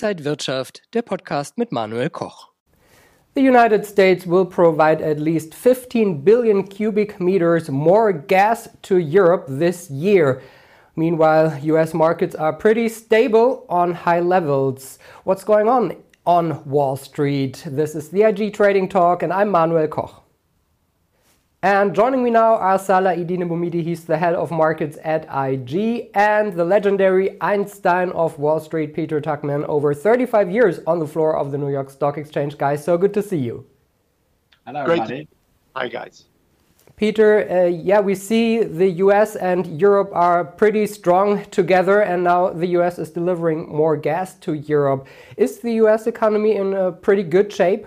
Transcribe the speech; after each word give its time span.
Inside 0.00 0.24
Wirtschaft, 0.24 0.82
der 0.94 1.02
Podcast 1.02 1.58
mit 1.58 1.72
Manuel 1.72 2.08
Koch. 2.08 2.52
The 3.34 3.40
United 3.40 3.84
States 3.84 4.28
will 4.28 4.44
provide 4.44 5.02
at 5.02 5.18
least 5.18 5.56
15 5.56 6.22
billion 6.22 6.62
cubic 6.68 7.18
meters 7.18 7.68
more 7.68 8.12
gas 8.12 8.68
to 8.82 8.98
Europe 8.98 9.46
this 9.48 9.90
year. 9.90 10.40
Meanwhile, 10.94 11.58
US 11.64 11.94
markets 11.94 12.36
are 12.36 12.52
pretty 12.52 12.88
stable 12.88 13.64
on 13.68 13.92
high 13.92 14.20
levels. 14.20 15.00
What's 15.24 15.42
going 15.42 15.68
on 15.68 15.96
on 16.24 16.62
Wall 16.64 16.94
Street? 16.96 17.64
This 17.66 17.96
is 17.96 18.10
the 18.10 18.22
IG 18.22 18.54
Trading 18.54 18.88
Talk, 18.88 19.24
and 19.24 19.32
I'm 19.32 19.50
Manuel 19.50 19.88
Koch. 19.88 20.27
And 21.62 21.92
joining 21.92 22.22
me 22.22 22.30
now 22.30 22.54
are 22.54 22.78
Salah 22.78 23.16
Eddine 23.16 23.48
Bouhmidi, 23.48 23.82
he's 23.82 24.04
the 24.04 24.16
head 24.16 24.34
of 24.34 24.52
markets 24.52 24.96
at 25.02 25.24
IG, 25.24 26.08
and 26.14 26.52
the 26.52 26.64
legendary 26.64 27.36
Einstein 27.40 28.10
of 28.10 28.38
Wall 28.38 28.60
Street, 28.60 28.94
Peter 28.94 29.20
Tuchman, 29.20 29.64
over 29.64 29.92
35 29.92 30.52
years 30.52 30.78
on 30.86 31.00
the 31.00 31.06
floor 31.06 31.36
of 31.36 31.50
the 31.50 31.58
New 31.58 31.68
York 31.68 31.90
Stock 31.90 32.16
Exchange. 32.16 32.56
Guys, 32.58 32.84
so 32.84 32.96
good 32.96 33.12
to 33.14 33.24
see 33.24 33.38
you. 33.38 33.66
Hello, 34.64 34.84
Great. 34.84 35.00
everybody. 35.00 35.28
Hi, 35.74 35.88
guys. 35.88 36.26
Peter, 36.94 37.50
uh, 37.50 37.64
yeah, 37.64 37.98
we 37.98 38.14
see 38.14 38.62
the 38.62 38.90
US 39.02 39.34
and 39.34 39.80
Europe 39.80 40.10
are 40.14 40.44
pretty 40.44 40.86
strong 40.86 41.44
together, 41.46 42.02
and 42.02 42.22
now 42.22 42.50
the 42.50 42.68
US 42.78 43.00
is 43.00 43.10
delivering 43.10 43.68
more 43.68 43.96
gas 43.96 44.34
to 44.36 44.52
Europe. 44.52 45.08
Is 45.36 45.58
the 45.58 45.72
US 45.82 46.06
economy 46.06 46.54
in 46.54 46.74
a 46.74 46.92
pretty 46.92 47.24
good 47.24 47.52
shape? 47.52 47.84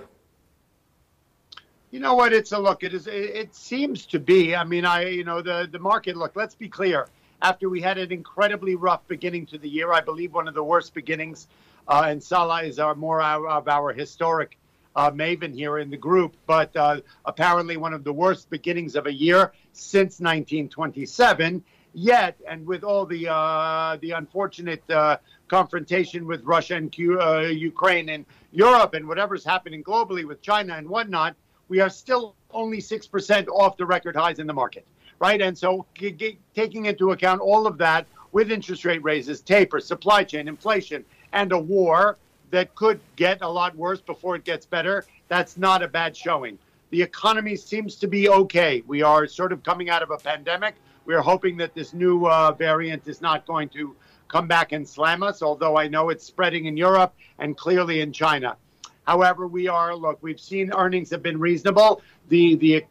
You 1.92 2.00
know 2.00 2.14
what? 2.14 2.32
It's 2.32 2.54
a 2.54 2.58
look. 2.58 2.84
It 2.84 2.94
is. 2.94 3.08
It 3.08 3.54
seems 3.54 4.06
to 4.08 4.20
be. 4.20 4.56
I 4.56 4.64
mean, 4.64 4.86
I 4.86 5.10
you 5.10 5.26
know 5.26 5.42
the 5.42 5.68
the 5.70 5.78
market. 5.78 6.16
Look, 6.16 6.38
let's 6.38 6.56
be 6.56 6.70
clear. 6.70 7.10
After 7.42 7.70
we 7.70 7.82
had 7.82 7.98
an 7.98 8.14
incredibly 8.14 8.76
rough 8.76 9.06
beginning 9.10 9.46
to 9.48 9.58
the 9.58 9.68
year, 9.68 9.92
I 9.92 10.00
believe 10.00 10.34
one 10.34 10.48
of 10.48 10.54
the 10.54 10.64
worst 10.64 10.94
beginnings. 10.94 11.50
Uh, 11.90 12.04
and 12.08 12.24
Salah 12.24 12.64
is 12.64 12.80
our 12.80 12.96
more 12.96 13.20
our, 13.22 13.46
of 13.46 13.68
our 13.68 13.92
historic 13.92 14.58
uh, 14.96 15.12
maven 15.12 15.54
here 15.54 15.80
in 15.80 15.90
the 15.90 15.98
group, 15.98 16.38
but 16.48 16.74
uh, 16.78 17.02
apparently 17.26 17.76
one 17.76 17.94
of 17.94 18.06
the 18.06 18.14
worst 18.14 18.50
beginnings 18.50 18.96
of 18.96 19.06
a 19.06 19.14
year 19.14 19.52
since 19.74 20.22
1927. 20.22 21.62
Yet, 21.94 22.40
and 22.48 22.66
with 22.66 22.86
all 22.86 23.06
the 23.06 23.28
uh, 23.30 23.98
the 24.00 24.12
unfortunate 24.12 24.90
uh, 24.90 25.18
confrontation 25.50 26.26
with 26.26 26.42
Russia 26.46 26.76
and 26.76 26.90
Q, 26.90 27.20
uh, 27.20 27.42
Ukraine 27.42 28.08
and 28.08 28.26
Europe 28.54 28.94
and 28.94 29.10
whatever's 29.10 29.44
happening 29.44 29.84
globally 29.84 30.26
with 30.26 30.42
China 30.42 30.76
and 30.76 30.88
whatnot, 30.88 31.36
we 31.72 31.80
are 31.80 31.90
still 31.90 32.36
only 32.52 32.80
6% 32.80 33.48
off 33.48 33.78
the 33.78 33.86
record 33.86 34.14
highs 34.14 34.40
in 34.40 34.46
the 34.46 34.54
market, 34.54 34.86
right? 35.20 35.42
And 35.42 35.58
so, 35.58 35.86
g- 35.94 36.12
g- 36.12 36.38
taking 36.54 36.88
into 36.88 37.12
account 37.12 37.40
all 37.40 37.66
of 37.66 37.78
that 37.78 38.08
with 38.34 38.52
interest 38.52 38.84
rate 38.84 39.02
raises, 39.06 39.40
taper, 39.40 39.80
supply 39.80 40.26
chain, 40.26 40.50
inflation, 40.50 41.06
and 41.32 41.54
a 41.54 41.58
war 41.58 42.18
that 42.50 42.76
could 42.76 43.00
get 43.16 43.42
a 43.42 43.48
lot 43.48 43.74
worse 43.78 44.02
before 44.02 44.36
it 44.36 44.44
gets 44.44 44.66
better, 44.66 45.06
that's 45.30 45.56
not 45.56 45.82
a 45.82 45.88
bad 45.88 46.14
showing. 46.14 46.60
The 46.90 47.02
economy 47.02 47.56
seems 47.56 47.96
to 47.96 48.08
be 48.08 48.28
okay. 48.28 48.84
We 48.86 49.02
are 49.02 49.26
sort 49.26 49.54
of 49.54 49.64
coming 49.64 49.90
out 49.90 50.04
of 50.04 50.12
a 50.12 50.18
pandemic. 50.18 50.76
We're 51.06 51.22
hoping 51.22 51.56
that 51.58 51.74
this 51.74 51.94
new 51.94 52.26
uh, 52.26 52.52
variant 52.52 53.08
is 53.08 53.22
not 53.22 53.46
going 53.48 53.70
to 53.70 53.96
come 54.28 54.46
back 54.46 54.74
and 54.74 54.86
slam 54.86 55.24
us, 55.24 55.42
although 55.42 55.78
I 55.78 55.88
know 55.88 56.10
it's 56.10 56.26
spreading 56.26 56.66
in 56.66 56.76
Europe 56.76 57.14
and 57.40 57.56
clearly 57.56 58.02
in 58.02 58.12
China. 58.12 58.58
However, 59.04 59.48
we 59.48 59.68
are 59.68 59.96
look. 59.96 60.20
We've 60.22 60.40
seen 60.40 60.72
earnings 60.74 61.10
have 61.10 61.24
been 61.24 61.40
reasonable. 61.40 62.02
The 62.30 62.56
the 62.56 62.86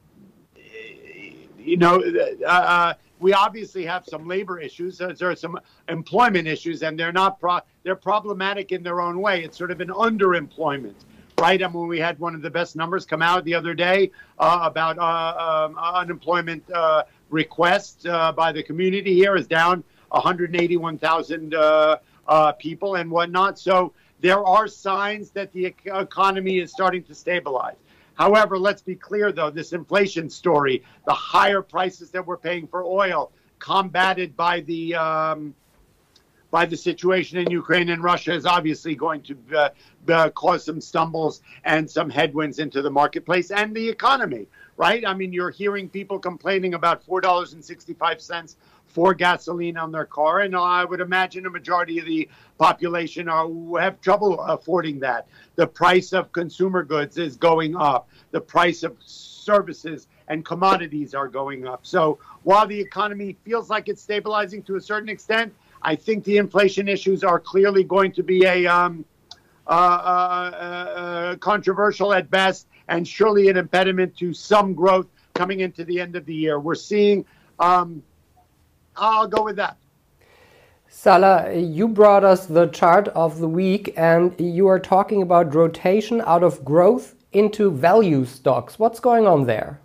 you 1.59 1.77
know 1.77 2.03
uh, 2.45 2.49
uh, 2.49 2.95
we 3.21 3.33
obviously 3.33 3.85
have 3.85 4.07
some 4.07 4.27
labor 4.27 4.59
issues. 4.59 4.99
There 4.99 5.31
are 5.31 5.37
some 5.37 5.61
employment 5.89 6.49
issues, 6.49 6.83
and 6.83 6.99
they're 6.99 7.13
not 7.13 7.39
pro- 7.39 7.61
they're 7.83 7.95
problematic 7.95 8.73
in 8.73 8.83
their 8.83 9.01
own 9.01 9.21
way. 9.21 9.45
It's 9.45 9.57
sort 9.57 9.71
of 9.71 9.81
an 9.81 9.89
underemployment, 9.89 10.95
right? 11.39 11.63
I 11.63 11.69
mean, 11.69 11.87
we 11.87 12.01
had 12.01 12.19
one 12.19 12.35
of 12.35 12.43
the 12.43 12.51
best 12.51 12.77
numbers 12.77 13.07
come 13.07 13.23
out 13.23 13.45
the 13.45 13.55
other 13.55 13.75
day 13.75 14.11
uh, 14.39 14.61
about 14.63 14.99
uh, 14.99 15.69
um, 15.69 15.79
unemployment 15.79 16.65
uh, 16.73 17.05
requests 17.29 18.07
uh, 18.07 18.33
by 18.33 18.53
the 18.53 18.63
community 18.63 19.15
here 19.15 19.37
is 19.37 19.47
down 19.47 19.85
181,000 20.09 21.55
people 22.59 22.95
and 22.97 23.11
whatnot. 23.11 23.59
So 23.59 23.93
there 24.21 24.45
are 24.45 24.69
signs 24.69 25.31
that 25.31 25.53
the 25.53 25.75
economy 25.87 26.59
is 26.59 26.71
starting 26.71 27.03
to 27.05 27.15
stabilize. 27.15 27.77
However, 28.15 28.59
let's 28.59 28.83
be 28.83 28.95
clear 28.95 29.33
though, 29.33 29.51
this 29.51 29.73
inflation 29.73 30.29
story, 30.29 30.83
the 31.07 31.15
higher 31.15 31.63
prices 31.63 32.11
that 32.11 32.27
we're 32.27 32.37
paying 32.37 32.67
for 32.67 32.85
oil, 32.85 33.33
combated 33.59 34.37
by 34.37 34.61
the 34.61 34.95
um, 34.95 35.55
by 36.51 36.67
the 36.67 36.77
situation 36.77 37.39
in 37.39 37.51
Ukraine 37.51 37.89
and 37.91 38.03
Russia 38.03 38.33
is 38.33 38.45
obviously 38.45 38.95
going 38.95 39.23
to 39.23 39.39
uh, 39.57 39.69
uh, 40.09 40.31
cause 40.31 40.65
some 40.65 40.81
stumbles 40.81 41.43
and 41.65 41.89
some 41.89 42.11
headwinds 42.11 42.59
into 42.59 42.83
the 42.83 42.91
marketplace 42.91 43.51
and 43.51 43.75
the 43.75 43.89
economy, 43.89 44.49
right? 44.77 45.07
I 45.07 45.15
mean, 45.15 45.33
you're 45.33 45.51
hearing 45.51 45.89
people 45.89 46.19
complaining 46.19 46.75
about 46.75 47.07
$4.65 47.07 48.57
for 48.91 49.15
gasoline 49.15 49.77
on 49.77 49.93
their 49.93 50.05
car, 50.05 50.41
and 50.41 50.55
I 50.57 50.85
would 50.85 51.01
imagine 51.01 51.47
a 51.47 51.51
majority 51.51 51.99
of 51.99 52.07
the 52.07 52.29
population 52.59 53.29
are 53.29 53.49
have 53.81 54.01
trouble 54.01 54.41
affording 54.41 55.01
that. 55.01 55.27
The 55.57 55.67
price 55.67 56.13
of 56.13 56.33
consumer 56.33 56.83
goods 56.83 57.17
is 57.17 57.37
going 57.37 57.77
up. 57.77 58.09
The 58.33 58.41
price 58.41 58.83
of 58.83 58.97
services 59.01 60.09
and 60.29 60.45
commodities 60.45 61.15
are 61.15 61.29
going 61.29 61.67
up. 61.67 61.81
So 61.87 62.19
while 62.43 62.67
the 62.67 62.79
economy 62.79 63.37
feels 63.45 63.71
like 63.71 63.89
it's 63.89 64.03
stabilizing 64.03 64.63
to 64.65 64.77
a 64.77 64.81
certain 64.81 65.09
extent, 65.09 65.55
I 65.83 65.97
think 65.97 66.25
the 66.25 66.37
inflation 66.37 66.89
issues 66.89 67.25
are 67.25 67.41
clearly 67.41 67.85
going 67.85 68.13
to 68.13 68.23
be 68.23 68.45
a 68.45 68.67
um, 68.67 69.05
uh, 69.67 69.71
uh, 69.71 70.57
uh, 70.57 71.37
controversial 71.37 72.13
at 72.13 72.31
best, 72.31 72.67
and 72.89 73.07
surely 73.07 73.49
an 73.49 73.57
impediment 73.57 74.17
to 74.17 74.35
some 74.35 74.75
growth 74.75 75.07
coming 75.35 75.61
into 75.61 75.85
the 75.85 76.01
end 76.01 76.17
of 76.17 76.27
the 76.27 76.35
year. 76.35 76.59
We're 76.59 76.75
seeing 76.75 77.25
um, 77.61 78.03
I'll 79.01 79.27
go 79.27 79.43
with 79.43 79.57
that. 79.57 79.79
Salah, 80.89 81.55
you 81.55 81.89
brought 81.89 82.23
us 82.23 82.47
the 82.47 82.67
chart 82.67 83.09
of 83.09 83.39
the 83.39 83.49
week, 83.49 83.95
and 83.97 84.39
you 84.39 84.67
are 84.69 84.79
talking 84.79 85.23
about 85.23 85.55
rotation 85.55 86.21
out 86.27 86.43
of 86.43 86.65
growth 86.65 87.15
into 87.33 87.71
value 87.71 88.27
stocks. 88.27 88.79
What's 88.79 89.01
going 89.01 89.27
on 89.27 89.47
there? 89.47 89.81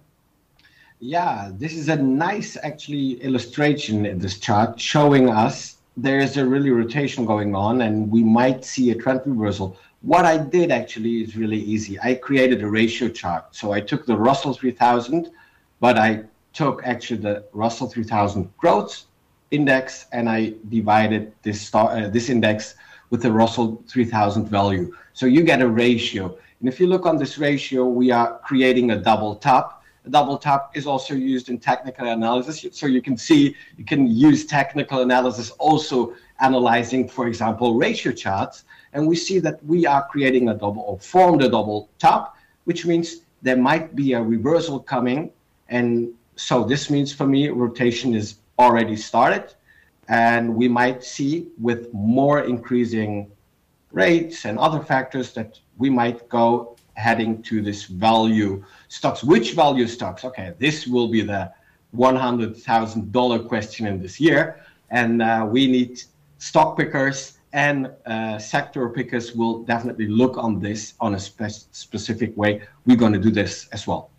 Yeah, 1.00 1.52
this 1.54 1.74
is 1.74 1.88
a 1.88 1.96
nice, 1.96 2.58
actually, 2.62 3.22
illustration 3.22 4.06
in 4.06 4.20
this 4.20 4.40
chart 4.40 4.80
showing 4.80 5.30
us 5.30 5.78
there 5.96 6.20
is 6.20 6.36
a 6.36 6.46
really 6.46 6.72
rotation 6.72 7.26
going 7.26 7.56
on, 7.56 7.82
and 7.82 8.12
we 8.12 8.24
might 8.24 8.66
see 8.66 8.92
a 8.92 8.96
trend 8.96 9.22
reversal. 9.26 9.78
What 10.02 10.26
I 10.26 10.38
did 10.38 10.72
actually 10.72 11.22
is 11.24 11.38
really 11.38 11.60
easy. 11.60 11.98
I 12.02 12.16
created 12.16 12.62
a 12.64 12.68
ratio 12.68 13.08
chart. 13.08 13.56
So 13.56 13.72
I 13.72 13.80
took 13.80 14.06
the 14.06 14.18
Russell 14.18 14.54
3000, 14.54 15.32
but 15.80 15.98
I 15.98 16.24
took 16.56 16.82
actually 16.86 17.20
the 17.20 17.44
Russell 17.54 17.88
3000 17.88 18.50
growth 18.58 19.06
index 19.52 20.08
and 20.12 20.30
I 20.30 20.54
divided 20.70 21.34
this 21.44 21.62
star, 21.62 21.92
uh, 21.92 22.08
this 22.08 22.30
index 22.30 22.76
with 23.10 23.22
the 23.22 23.32
Russell 23.32 23.84
3000 23.88 24.48
value. 24.48 24.94
So 25.14 25.26
you 25.26 25.44
get 25.44 25.62
a 25.62 25.68
ratio. 25.68 26.38
And 26.60 26.70
if 26.70 26.80
you 26.80 26.88
look 26.88 27.06
on 27.06 27.18
this 27.18 27.38
ratio, 27.38 27.86
we 27.86 28.10
are 28.12 28.40
creating 28.40 28.92
a 28.92 28.98
double 28.98 29.36
top. 29.36 29.84
A 30.06 30.10
double 30.10 30.38
top 30.38 30.76
is 30.76 30.88
also 30.88 31.14
used 31.14 31.50
in 31.50 31.60
technical 31.60 32.08
analysis. 32.08 32.66
So 32.72 32.88
you 32.88 33.02
can 33.02 33.18
see, 33.18 33.56
you 33.78 33.86
can 33.86 34.08
use 34.08 34.46
technical 34.46 35.02
analysis 35.02 35.52
also 35.52 36.16
analyzing, 36.40 37.08
for 37.08 37.28
example, 37.28 37.76
ratio 37.76 38.12
charts. 38.12 38.64
And 38.94 39.08
we 39.08 39.16
see 39.16 39.40
that 39.40 39.64
we 39.66 39.86
are 39.86 40.08
creating 40.08 40.50
a 40.50 40.54
double 40.54 40.84
or 40.84 41.00
formed 41.00 41.44
a 41.44 41.50
double 41.50 41.90
top, 42.00 42.38
which 42.64 42.86
means 42.86 43.22
there 43.42 43.58
might 43.58 43.96
be 43.96 44.14
a 44.14 44.22
reversal 44.22 44.80
coming 44.80 45.32
and 45.70 46.14
so 46.36 46.64
this 46.64 46.90
means 46.90 47.14
for 47.14 47.26
me 47.26 47.50
rotation 47.50 48.14
is 48.14 48.36
already 48.60 48.96
started 48.96 49.54
and 50.08 50.54
we 50.54 50.68
might 50.68 51.04
see 51.04 51.48
with 51.60 51.92
more 51.94 52.42
increasing 52.42 53.32
rates 53.92 54.46
and 54.46 54.60
other 54.60 54.80
factors 54.80 55.34
that 55.34 55.60
we 55.78 55.90
might 55.90 56.28
go 56.30 56.76
heading 56.94 57.42
to 57.44 57.62
this 57.62 57.86
value 57.86 58.64
stocks. 58.88 59.24
Which 59.24 59.54
value 59.54 59.88
stocks? 59.88 60.26
Okay 60.26 60.54
this 60.60 60.88
will 60.88 61.08
be 61.08 61.22
the 61.22 61.52
$100000 61.96 63.48
question 63.48 63.88
in 63.88 64.02
this 64.02 64.20
year 64.20 64.62
and 64.90 65.22
uh, 65.22 65.48
we 65.50 65.68
need 65.68 66.02
stock 66.38 66.78
pickers 66.78 67.38
and 67.54 67.90
uh, 68.06 68.38
sector 68.38 68.90
pickers 68.90 69.34
will 69.34 69.64
definitely 69.64 70.08
look 70.08 70.38
on 70.38 70.60
this 70.60 70.94
on 71.00 71.16
a 71.16 71.20
spe- 71.20 71.66
specific 71.72 72.36
way. 72.36 72.62
We're 72.86 72.98
going 72.98 73.14
to 73.14 73.20
do 73.20 73.32
this 73.32 73.70
as 73.72 73.88
well 73.88 74.12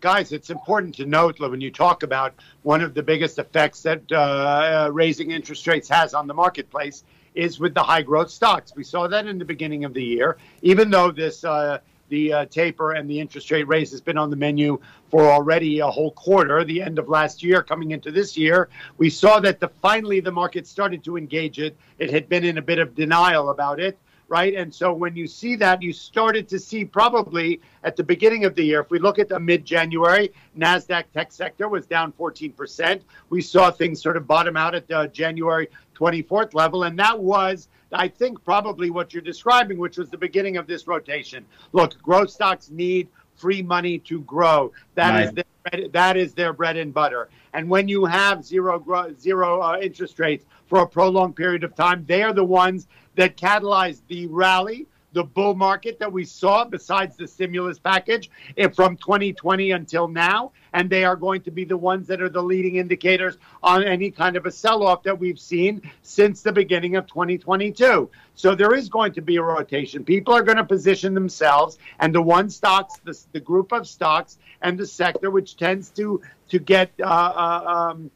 guys, 0.00 0.32
it's 0.32 0.50
important 0.50 0.94
to 0.96 1.06
note 1.06 1.38
that 1.38 1.50
when 1.50 1.60
you 1.60 1.70
talk 1.70 2.02
about 2.02 2.34
one 2.62 2.82
of 2.82 2.94
the 2.94 3.02
biggest 3.02 3.38
effects 3.38 3.82
that 3.82 4.10
uh, 4.12 4.90
raising 4.92 5.30
interest 5.30 5.66
rates 5.66 5.88
has 5.88 6.14
on 6.14 6.26
the 6.26 6.34
marketplace 6.34 7.04
is 7.34 7.58
with 7.58 7.74
the 7.74 7.82
high 7.82 8.02
growth 8.02 8.30
stocks. 8.30 8.74
We 8.74 8.84
saw 8.84 9.06
that 9.08 9.26
in 9.26 9.38
the 9.38 9.44
beginning 9.44 9.84
of 9.84 9.94
the 9.94 10.02
year, 10.02 10.38
even 10.62 10.90
though 10.90 11.10
this. 11.10 11.44
Uh, 11.44 11.78
the 12.08 12.32
uh, 12.32 12.44
taper 12.46 12.92
and 12.92 13.10
the 13.10 13.18
interest 13.18 13.50
rate 13.50 13.66
raise 13.66 13.90
has 13.90 14.00
been 14.00 14.16
on 14.16 14.30
the 14.30 14.36
menu 14.36 14.78
for 15.10 15.22
already 15.22 15.80
a 15.80 15.86
whole 15.86 16.12
quarter, 16.12 16.62
the 16.64 16.80
end 16.80 17.00
of 17.00 17.08
last 17.08 17.42
year, 17.42 17.64
coming 17.64 17.90
into 17.90 18.12
this 18.12 18.36
year. 18.36 18.68
We 18.96 19.10
saw 19.10 19.40
that 19.40 19.58
the 19.58 19.68
finally 19.82 20.20
the 20.20 20.30
market 20.30 20.66
started 20.66 21.02
to 21.04 21.16
engage 21.16 21.58
it. 21.58 21.76
It 21.98 22.10
had 22.10 22.28
been 22.28 22.44
in 22.44 22.58
a 22.58 22.62
bit 22.62 22.78
of 22.78 22.94
denial 22.94 23.50
about 23.50 23.80
it, 23.80 23.98
right? 24.28 24.54
And 24.54 24.74
so 24.74 24.92
when 24.92 25.16
you 25.16 25.26
see 25.26 25.56
that, 25.56 25.82
you 25.82 25.92
started 25.92 26.48
to 26.48 26.58
see 26.58 26.84
probably 26.84 27.60
at 27.84 27.96
the 27.96 28.02
beginning 28.02 28.44
of 28.44 28.54
the 28.54 28.64
year, 28.64 28.80
if 28.80 28.90
we 28.90 28.98
look 28.98 29.18
at 29.18 29.28
the 29.28 29.38
mid 29.38 29.64
January, 29.64 30.32
NASDAQ 30.58 31.04
tech 31.12 31.32
sector 31.32 31.68
was 31.68 31.86
down 31.86 32.12
14%. 32.12 33.00
We 33.30 33.40
saw 33.40 33.70
things 33.70 34.02
sort 34.02 34.16
of 34.16 34.26
bottom 34.26 34.56
out 34.56 34.74
at 34.74 34.88
the 34.88 35.08
January 35.12 35.68
24th 35.94 36.54
level. 36.54 36.84
And 36.84 36.98
that 36.98 37.18
was, 37.18 37.68
I 37.92 38.08
think, 38.08 38.42
probably 38.44 38.90
what 38.90 39.12
you're 39.12 39.22
describing, 39.22 39.78
which 39.78 39.98
was 39.98 40.10
the 40.10 40.18
beginning 40.18 40.56
of 40.56 40.66
this 40.66 40.86
rotation. 40.86 41.44
Look, 41.72 42.00
growth 42.02 42.30
stocks 42.30 42.70
need 42.70 43.08
free 43.36 43.62
money 43.62 43.98
to 44.00 44.20
grow. 44.22 44.72
That 44.94 45.10
right. 45.10 45.26
is 45.26 45.32
their, 45.72 45.88
that 45.88 46.16
is 46.16 46.34
their 46.34 46.52
bread 46.52 46.76
and 46.76 46.92
butter. 46.92 47.28
And 47.52 47.68
when 47.68 47.88
you 47.88 48.04
have 48.04 48.44
zero 48.44 48.82
zero 49.18 49.62
uh, 49.62 49.78
interest 49.80 50.18
rates 50.18 50.44
for 50.66 50.80
a 50.80 50.86
prolonged 50.86 51.36
period 51.36 51.64
of 51.64 51.74
time, 51.74 52.04
they 52.06 52.22
are 52.22 52.32
the 52.32 52.44
ones 52.44 52.88
that 53.14 53.36
catalyze 53.36 54.00
the 54.08 54.26
rally 54.26 54.86
the 55.16 55.24
bull 55.24 55.54
market 55.54 55.98
that 55.98 56.12
we 56.12 56.26
saw 56.26 56.62
besides 56.62 57.16
the 57.16 57.26
stimulus 57.26 57.78
package 57.78 58.30
from 58.74 58.98
2020 58.98 59.70
until 59.70 60.08
now. 60.08 60.52
And 60.74 60.90
they 60.90 61.04
are 61.04 61.16
going 61.16 61.40
to 61.42 61.50
be 61.50 61.64
the 61.64 61.76
ones 61.76 62.06
that 62.08 62.20
are 62.20 62.28
the 62.28 62.42
leading 62.42 62.76
indicators 62.76 63.38
on 63.62 63.82
any 63.82 64.10
kind 64.10 64.36
of 64.36 64.44
a 64.44 64.50
sell 64.50 64.82
off 64.82 65.02
that 65.04 65.18
we've 65.18 65.40
seen 65.40 65.80
since 66.02 66.42
the 66.42 66.52
beginning 66.52 66.96
of 66.96 67.06
2022. 67.06 68.10
So 68.34 68.54
there 68.54 68.74
is 68.74 68.90
going 68.90 69.14
to 69.14 69.22
be 69.22 69.36
a 69.36 69.42
rotation. 69.42 70.04
People 70.04 70.34
are 70.34 70.42
going 70.42 70.58
to 70.58 70.64
position 70.64 71.14
themselves, 71.14 71.78
and 71.98 72.14
the 72.14 72.20
one 72.20 72.50
stocks, 72.50 73.00
the, 73.04 73.18
the 73.32 73.40
group 73.40 73.72
of 73.72 73.88
stocks, 73.88 74.36
and 74.60 74.78
the 74.78 74.86
sector 74.86 75.30
which 75.30 75.56
tends 75.56 75.88
to 75.90 76.20
to 76.50 76.58
get 76.58 76.92
uh, 77.00 77.04
uh, 77.06 77.90
um, 77.90 78.10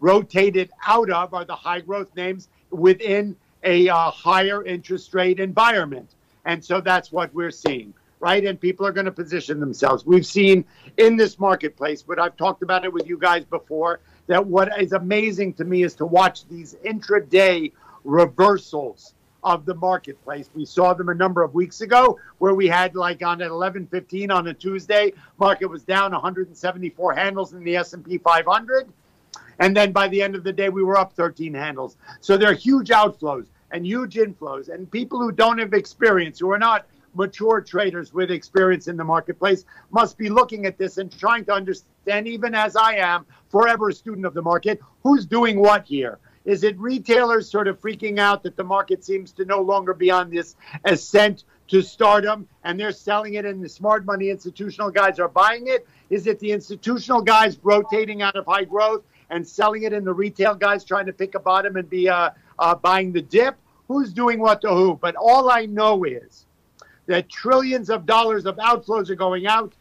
rotated 0.00 0.70
out 0.86 1.10
of 1.10 1.34
are 1.34 1.44
the 1.44 1.54
high 1.54 1.80
growth 1.80 2.08
names 2.16 2.48
within 2.70 3.36
a 3.64 3.88
uh, 3.88 4.10
higher 4.10 4.64
interest 4.64 5.12
rate 5.12 5.38
environment. 5.38 6.08
And 6.44 6.64
so 6.64 6.80
that's 6.80 7.12
what 7.12 7.32
we're 7.34 7.50
seeing, 7.50 7.94
right? 8.20 8.44
And 8.44 8.60
people 8.60 8.86
are 8.86 8.92
going 8.92 9.06
to 9.06 9.12
position 9.12 9.60
themselves. 9.60 10.04
We've 10.04 10.26
seen 10.26 10.64
in 10.96 11.16
this 11.16 11.38
marketplace, 11.38 12.02
but 12.02 12.18
I've 12.18 12.36
talked 12.36 12.62
about 12.62 12.84
it 12.84 12.92
with 12.92 13.06
you 13.06 13.18
guys 13.18 13.44
before, 13.44 14.00
that 14.26 14.44
what 14.44 14.80
is 14.80 14.92
amazing 14.92 15.54
to 15.54 15.64
me 15.64 15.82
is 15.82 15.94
to 15.96 16.06
watch 16.06 16.46
these 16.48 16.74
intraday 16.84 17.72
reversals 18.04 19.14
of 19.44 19.64
the 19.64 19.74
marketplace. 19.74 20.48
We 20.54 20.64
saw 20.64 20.94
them 20.94 21.08
a 21.08 21.14
number 21.14 21.42
of 21.42 21.54
weeks 21.54 21.80
ago 21.80 22.18
where 22.38 22.54
we 22.54 22.68
had 22.68 22.94
like 22.94 23.22
on 23.24 23.42
at 23.42 23.50
11:15 23.50 24.30
on 24.30 24.46
a 24.46 24.54
Tuesday, 24.54 25.12
market 25.38 25.66
was 25.66 25.82
down 25.82 26.12
174 26.12 27.14
handles 27.14 27.52
in 27.52 27.64
the 27.64 27.76
S&P 27.76 28.18
500. 28.18 28.88
And 29.58 29.76
then 29.76 29.92
by 29.92 30.08
the 30.08 30.22
end 30.22 30.34
of 30.34 30.44
the 30.44 30.52
day, 30.52 30.68
we 30.68 30.82
were 30.82 30.96
up 30.96 31.12
13 31.12 31.54
handles. 31.54 31.96
So 32.20 32.36
there 32.36 32.50
are 32.50 32.54
huge 32.54 32.88
outflows 32.88 33.46
and 33.72 33.86
huge 33.86 34.14
inflows. 34.14 34.68
And 34.68 34.90
people 34.90 35.18
who 35.18 35.32
don't 35.32 35.58
have 35.58 35.72
experience, 35.72 36.38
who 36.38 36.50
are 36.52 36.58
not 36.58 36.86
mature 37.14 37.60
traders 37.60 38.12
with 38.14 38.30
experience 38.30 38.88
in 38.88 38.96
the 38.96 39.04
marketplace, 39.04 39.64
must 39.90 40.16
be 40.16 40.28
looking 40.28 40.66
at 40.66 40.78
this 40.78 40.98
and 40.98 41.16
trying 41.18 41.44
to 41.46 41.52
understand, 41.52 42.28
even 42.28 42.54
as 42.54 42.76
I 42.76 42.94
am, 42.94 43.26
forever 43.50 43.88
a 43.88 43.92
student 43.92 44.26
of 44.26 44.34
the 44.34 44.42
market, 44.42 44.80
who's 45.02 45.26
doing 45.26 45.58
what 45.58 45.84
here. 45.86 46.18
Is 46.44 46.64
it 46.64 46.78
retailers 46.78 47.48
sort 47.50 47.68
of 47.68 47.80
freaking 47.80 48.18
out 48.18 48.42
that 48.42 48.56
the 48.56 48.64
market 48.64 49.04
seems 49.04 49.32
to 49.32 49.44
no 49.44 49.60
longer 49.60 49.94
be 49.94 50.10
on 50.10 50.30
this 50.30 50.56
ascent 50.84 51.44
to 51.68 51.82
stardom 51.82 52.48
and 52.64 52.78
they're 52.78 52.92
selling 52.92 53.34
it 53.34 53.44
and 53.44 53.62
the 53.62 53.68
smart 53.68 54.04
money 54.04 54.28
institutional 54.28 54.90
guys 54.90 55.20
are 55.20 55.28
buying 55.28 55.68
it? 55.68 55.86
Is 56.10 56.26
it 56.26 56.40
the 56.40 56.50
institutional 56.50 57.22
guys 57.22 57.58
rotating 57.62 58.22
out 58.22 58.34
of 58.34 58.46
high 58.46 58.64
growth 58.64 59.04
and 59.30 59.46
selling 59.46 59.84
it 59.84 59.92
and 59.92 60.06
the 60.06 60.12
retail 60.12 60.54
guys 60.54 60.84
trying 60.84 61.06
to 61.06 61.12
pick 61.12 61.34
a 61.36 61.40
bottom 61.40 61.76
and 61.76 61.88
be 61.88 62.08
uh, 62.08 62.30
uh, 62.58 62.74
buying 62.74 63.12
the 63.12 63.22
dip? 63.22 63.56
Who's 63.92 64.12
doing 64.12 64.38
what 64.38 64.60
to 64.62 64.68
who. 64.68 64.98
But 65.00 65.14
all 65.16 65.50
I 65.50 65.66
know 65.66 66.04
is 66.04 66.46
that 67.06 67.28
trillions 67.28 67.90
of 67.90 68.06
dollars 68.06 68.46
of 68.46 68.56
outflows 68.56 69.10
are 69.10 69.14
going 69.14 69.46
out, 69.46 69.72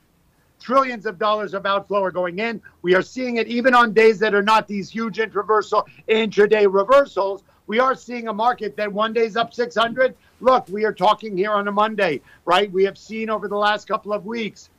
trillions 0.59 1.05
of 1.05 1.17
dollars 1.17 1.53
of 1.53 1.65
outflow 1.65 2.03
are 2.03 2.11
going 2.11 2.39
in. 2.39 2.61
We 2.81 2.95
are 2.95 3.01
seeing 3.01 3.37
it 3.37 3.47
even 3.47 3.73
on 3.73 3.93
days 3.93 4.19
that 4.19 4.33
are 4.33 4.43
not 4.43 4.67
these 4.67 4.89
huge 4.89 5.17
intraversal 5.17 5.85
intraday 6.07 6.71
reversals. 6.71 7.43
We 7.67 7.79
are 7.79 7.95
seeing 7.95 8.27
a 8.27 8.33
market 8.33 8.75
that 8.77 8.91
one 8.91 9.13
day 9.13 9.25
is 9.25 9.37
up 9.37 9.53
600. 9.53 10.15
Look, 10.39 10.67
we 10.69 10.85
are 10.85 10.93
talking 10.93 11.37
here 11.37 11.51
on 11.51 11.67
a 11.67 11.71
Monday, 11.71 12.21
right? 12.45 12.71
We 12.71 12.83
have 12.85 12.97
seen 12.97 13.29
over 13.29 13.47
the 13.47 13.57
last 13.57 13.87
couple 13.87 14.13
of 14.13 14.25
weeks. 14.25 14.69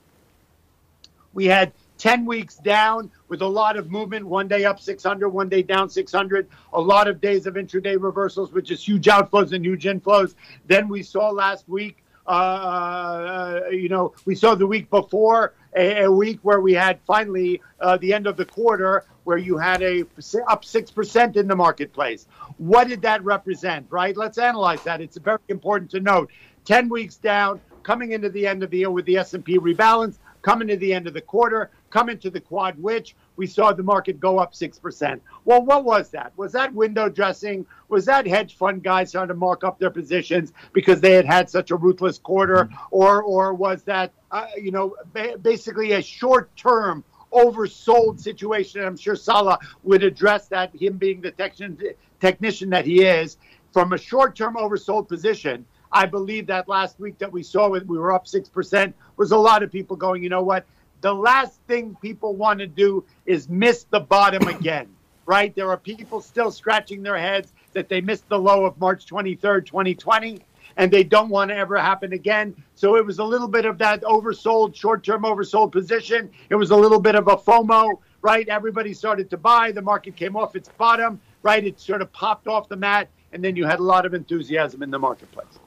We 1.32 1.46
had 1.46 1.72
10 2.02 2.26
weeks 2.26 2.56
down 2.56 3.08
with 3.28 3.42
a 3.42 3.46
lot 3.46 3.76
of 3.76 3.88
movement, 3.88 4.26
one 4.26 4.48
day 4.48 4.64
up 4.64 4.80
600, 4.80 5.28
one 5.28 5.48
day 5.48 5.62
down 5.62 5.88
600, 5.88 6.48
a 6.72 6.80
lot 6.80 7.06
of 7.06 7.20
days 7.20 7.46
of 7.46 7.54
intraday 7.54 7.96
reversals, 7.96 8.50
which 8.50 8.72
is 8.72 8.82
huge 8.82 9.06
outflows 9.06 9.52
and 9.52 9.64
huge 9.64 9.84
inflows. 9.84 10.34
Then 10.66 10.88
we 10.88 11.04
saw 11.04 11.30
last 11.30 11.68
week, 11.68 12.02
uh, 12.26 12.30
uh, 12.30 13.60
you 13.70 13.88
know, 13.88 14.14
we 14.24 14.34
saw 14.34 14.56
the 14.56 14.66
week 14.66 14.90
before 14.90 15.54
a, 15.76 16.02
a 16.02 16.10
week 16.10 16.40
where 16.42 16.60
we 16.60 16.72
had 16.72 16.98
finally 17.06 17.62
uh, 17.78 17.96
the 17.98 18.12
end 18.12 18.26
of 18.26 18.36
the 18.36 18.46
quarter 18.46 19.04
where 19.22 19.38
you 19.38 19.56
had 19.56 19.80
a 19.80 20.00
up 20.48 20.64
6% 20.64 21.36
in 21.36 21.46
the 21.46 21.54
marketplace. 21.54 22.26
What 22.58 22.88
did 22.88 23.00
that 23.02 23.22
represent, 23.22 23.86
right? 23.90 24.16
Let's 24.16 24.38
analyze 24.38 24.82
that. 24.82 25.00
It's 25.00 25.18
very 25.18 25.38
important 25.48 25.88
to 25.92 26.00
note. 26.00 26.32
10 26.64 26.88
weeks 26.88 27.14
down, 27.14 27.60
coming 27.84 28.10
into 28.10 28.28
the 28.28 28.44
end 28.44 28.64
of 28.64 28.70
the 28.70 28.78
year 28.78 28.90
with 28.90 29.04
the 29.04 29.18
S&P 29.18 29.56
rebalance, 29.60 30.18
coming 30.42 30.66
to 30.66 30.76
the 30.76 30.92
end 30.92 31.06
of 31.06 31.14
the 31.14 31.20
quarter, 31.20 31.70
coming 31.92 32.18
to 32.18 32.30
the 32.30 32.40
quad 32.40 32.82
witching 32.82 33.16
we 33.36 33.46
saw 33.46 33.72
the 33.72 33.82
market 33.82 34.20
go 34.20 34.38
up 34.38 34.52
6%. 34.52 35.20
Well, 35.44 35.64
what 35.64 35.84
was 35.84 36.10
that? 36.10 36.32
Was 36.36 36.52
that 36.52 36.72
window 36.74 37.08
dressing? 37.08 37.66
Was 37.88 38.04
that 38.06 38.26
hedge 38.26 38.56
fund 38.56 38.82
guys 38.82 39.12
trying 39.12 39.28
to 39.28 39.34
mark 39.34 39.64
up 39.64 39.78
their 39.78 39.90
positions 39.90 40.52
because 40.72 41.00
they 41.00 41.12
had 41.12 41.24
had 41.24 41.48
such 41.48 41.70
a 41.70 41.76
ruthless 41.76 42.18
quarter? 42.18 42.64
Mm-hmm. 42.64 42.86
Or, 42.90 43.22
or 43.22 43.54
was 43.54 43.82
that, 43.84 44.12
uh, 44.30 44.46
you 44.56 44.70
know, 44.70 44.96
ba- 45.12 45.38
basically 45.40 45.92
a 45.92 46.02
short 46.02 46.54
term 46.56 47.04
oversold 47.32 48.20
situation? 48.20 48.84
I'm 48.84 48.96
sure 48.96 49.16
Salah 49.16 49.58
would 49.82 50.02
address 50.02 50.48
that, 50.48 50.74
him 50.74 50.98
being 50.98 51.20
the 51.20 51.30
technician, 51.30 51.78
technician 52.20 52.70
that 52.70 52.84
he 52.84 53.02
is, 53.02 53.38
from 53.72 53.92
a 53.94 53.98
short 53.98 54.36
term 54.36 54.56
oversold 54.56 55.08
position. 55.08 55.64
I 55.94 56.06
believe 56.06 56.46
that 56.46 56.68
last 56.68 56.98
week 56.98 57.18
that 57.18 57.30
we 57.30 57.42
saw 57.42 57.74
it, 57.74 57.86
we 57.86 57.98
were 57.98 58.12
up 58.12 58.24
6%, 58.24 58.94
was 59.18 59.32
a 59.32 59.36
lot 59.36 59.62
of 59.62 59.70
people 59.70 59.94
going, 59.94 60.22
you 60.22 60.30
know 60.30 60.42
what? 60.42 60.64
The 61.02 61.12
last 61.12 61.60
thing 61.66 61.96
people 62.00 62.36
want 62.36 62.60
to 62.60 62.66
do 62.68 63.04
is 63.26 63.48
miss 63.48 63.84
the 63.90 63.98
bottom 63.98 64.46
again, 64.56 64.88
right? 65.26 65.54
There 65.54 65.68
are 65.68 65.76
people 65.76 66.20
still 66.20 66.50
scratching 66.50 67.02
their 67.02 67.18
heads 67.18 67.52
that 67.72 67.88
they 67.88 68.00
missed 68.00 68.28
the 68.28 68.38
low 68.38 68.64
of 68.64 68.78
March 68.78 69.04
23rd, 69.06 69.66
2020, 69.66 70.40
and 70.76 70.90
they 70.90 71.02
don't 71.02 71.28
want 71.28 71.50
to 71.50 71.56
ever 71.56 71.76
happen 71.76 72.12
again. 72.12 72.54
So 72.76 72.96
it 72.96 73.04
was 73.04 73.18
a 73.18 73.24
little 73.24 73.48
bit 73.48 73.64
of 73.64 73.78
that 73.78 74.02
oversold, 74.02 74.76
short 74.76 75.02
term 75.02 75.24
oversold 75.24 75.72
position. 75.72 76.30
It 76.50 76.54
was 76.54 76.70
a 76.70 76.76
little 76.76 77.00
bit 77.00 77.16
of 77.16 77.26
a 77.26 77.36
FOMO, 77.36 77.94
right? 78.22 78.48
Everybody 78.48 78.94
started 78.94 79.28
to 79.30 79.36
buy. 79.36 79.72
The 79.72 79.82
market 79.82 80.14
came 80.14 80.36
off 80.36 80.54
its 80.54 80.68
bottom, 80.68 81.20
right? 81.42 81.64
It 81.64 81.80
sort 81.80 82.00
of 82.00 82.12
popped 82.12 82.46
off 82.46 82.68
the 82.68 82.76
mat, 82.76 83.08
and 83.32 83.42
then 83.42 83.56
you 83.56 83.66
had 83.66 83.80
a 83.80 83.82
lot 83.82 84.06
of 84.06 84.14
enthusiasm 84.14 84.84
in 84.84 84.90
the 84.92 85.00
marketplace. 85.00 85.58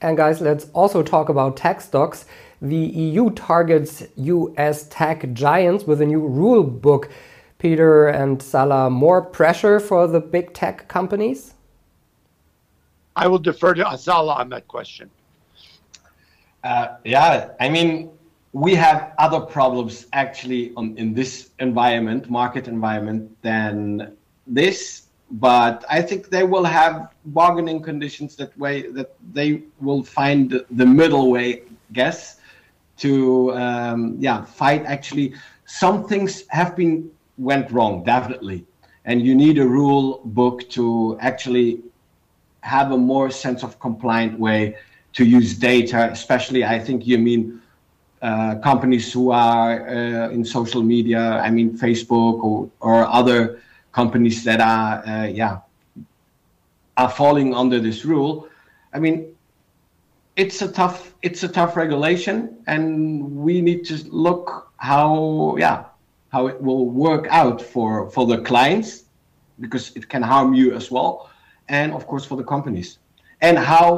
And 0.00 0.16
guys, 0.16 0.40
let's 0.40 0.68
also 0.74 1.02
talk 1.02 1.28
about 1.28 1.56
tech 1.56 1.80
stocks. 1.80 2.26
The 2.60 2.76
EU 2.76 3.30
targets 3.30 4.02
US 4.16 4.88
tech 4.88 5.32
giants 5.32 5.84
with 5.84 6.00
a 6.00 6.06
new 6.06 6.20
rule 6.20 6.62
book. 6.62 7.10
Peter 7.58 8.08
and 8.08 8.42
Salah, 8.42 8.90
more 8.90 9.22
pressure 9.22 9.80
for 9.80 10.06
the 10.06 10.20
big 10.20 10.52
tech 10.52 10.88
companies? 10.88 11.54
I 13.16 13.26
will 13.28 13.38
defer 13.38 13.72
to 13.74 13.96
Salah 13.96 14.34
on 14.34 14.50
that 14.50 14.68
question. 14.68 15.10
Uh, 16.62 16.96
yeah, 17.04 17.50
I 17.60 17.68
mean, 17.70 18.10
we 18.52 18.74
have 18.74 19.12
other 19.18 19.40
problems 19.40 20.06
actually 20.12 20.72
on, 20.76 20.96
in 20.98 21.14
this 21.14 21.50
environment, 21.58 22.28
market 22.28 22.68
environment, 22.68 23.34
than 23.42 24.16
this 24.46 25.05
but 25.30 25.84
I 25.90 26.02
think 26.02 26.28
they 26.28 26.44
will 26.44 26.64
have 26.64 27.12
bargaining 27.26 27.82
conditions 27.82 28.36
that 28.36 28.56
way 28.58 28.82
that 28.90 29.14
they 29.32 29.62
will 29.80 30.02
find 30.02 30.62
the 30.70 30.86
middle 30.86 31.30
way, 31.30 31.62
guess, 31.92 32.38
to 32.98 33.52
um, 33.54 34.16
yeah 34.18 34.44
fight. 34.44 34.84
Actually, 34.86 35.34
some 35.64 36.06
things 36.06 36.44
have 36.48 36.76
been 36.76 37.10
went 37.38 37.70
wrong 37.70 38.04
definitely, 38.04 38.64
and 39.04 39.20
you 39.20 39.34
need 39.34 39.58
a 39.58 39.66
rule 39.66 40.20
book 40.24 40.68
to 40.70 41.18
actually 41.20 41.82
have 42.60 42.92
a 42.92 42.98
more 42.98 43.30
sense 43.30 43.62
of 43.62 43.78
compliant 43.80 44.38
way 44.38 44.76
to 45.14 45.24
use 45.24 45.58
data. 45.58 46.08
Especially, 46.10 46.64
I 46.64 46.78
think 46.78 47.06
you 47.06 47.18
mean. 47.18 47.62
Uh, 48.22 48.56
companies 48.56 49.12
who 49.12 49.30
are 49.30 49.86
uh, 49.90 50.30
in 50.30 50.42
social 50.42 50.82
media, 50.82 51.20
I 51.20 51.50
mean 51.50 51.78
Facebook 51.78 52.42
or, 52.42 52.68
or 52.80 53.06
other 53.06 53.60
companies 53.96 54.44
that 54.44 54.60
are 54.60 54.92
uh, 55.06 55.26
yeah 55.26 55.54
are 56.96 57.10
falling 57.10 57.54
under 57.54 57.78
this 57.80 58.04
rule. 58.04 58.48
I 58.94 58.98
mean, 58.98 59.16
it's 60.36 60.62
a 60.62 60.70
tough 60.80 61.14
it's 61.22 61.42
a 61.42 61.48
tough 61.58 61.76
regulation, 61.76 62.36
and 62.66 62.86
we 63.46 63.54
need 63.68 63.84
to 63.90 63.96
look 64.26 64.70
how 64.76 65.56
yeah 65.58 65.78
how 66.34 66.46
it 66.52 66.58
will 66.60 66.86
work 67.06 67.26
out 67.30 67.58
for 67.72 68.10
for 68.14 68.24
the 68.26 68.38
clients 68.50 68.90
because 69.64 69.84
it 69.98 70.04
can 70.12 70.22
harm 70.22 70.54
you 70.54 70.74
as 70.74 70.90
well, 70.90 71.30
and 71.68 71.92
of 71.92 72.06
course 72.06 72.24
for 72.30 72.36
the 72.36 72.48
companies. 72.54 72.98
and 73.40 73.58
how 73.58 73.88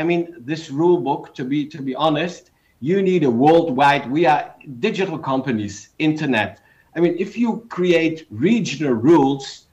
I 0.00 0.02
mean 0.10 0.22
this 0.50 0.70
rule 0.80 1.00
book 1.08 1.22
to 1.38 1.44
be 1.44 1.60
to 1.74 1.80
be 1.88 1.94
honest, 2.06 2.42
you 2.80 2.96
need 3.10 3.22
a 3.24 3.30
worldwide. 3.44 4.04
We 4.10 4.26
are 4.32 4.42
digital 4.86 5.18
companies, 5.18 5.74
internet. 5.98 6.60
I 6.96 7.00
mean, 7.00 7.16
if 7.18 7.36
you 7.36 7.66
create 7.68 8.26
regional 8.30 8.92
rules, 8.94 9.66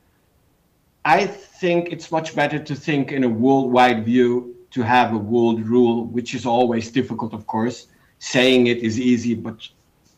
I 1.05 1.25
think 1.25 1.91
it's 1.91 2.11
much 2.11 2.35
better 2.35 2.59
to 2.59 2.75
think 2.75 3.11
in 3.11 3.23
a 3.23 3.29
worldwide 3.29 4.05
view 4.05 4.55
to 4.71 4.81
have 4.81 5.13
a 5.13 5.17
world 5.17 5.61
rule, 5.67 6.05
which 6.05 6.33
is 6.33 6.45
always 6.45 6.91
difficult, 6.91 7.33
of 7.33 7.45
course. 7.47 7.87
Saying 8.19 8.67
it 8.67 8.79
is 8.79 8.99
easy, 8.99 9.33
but 9.33 9.67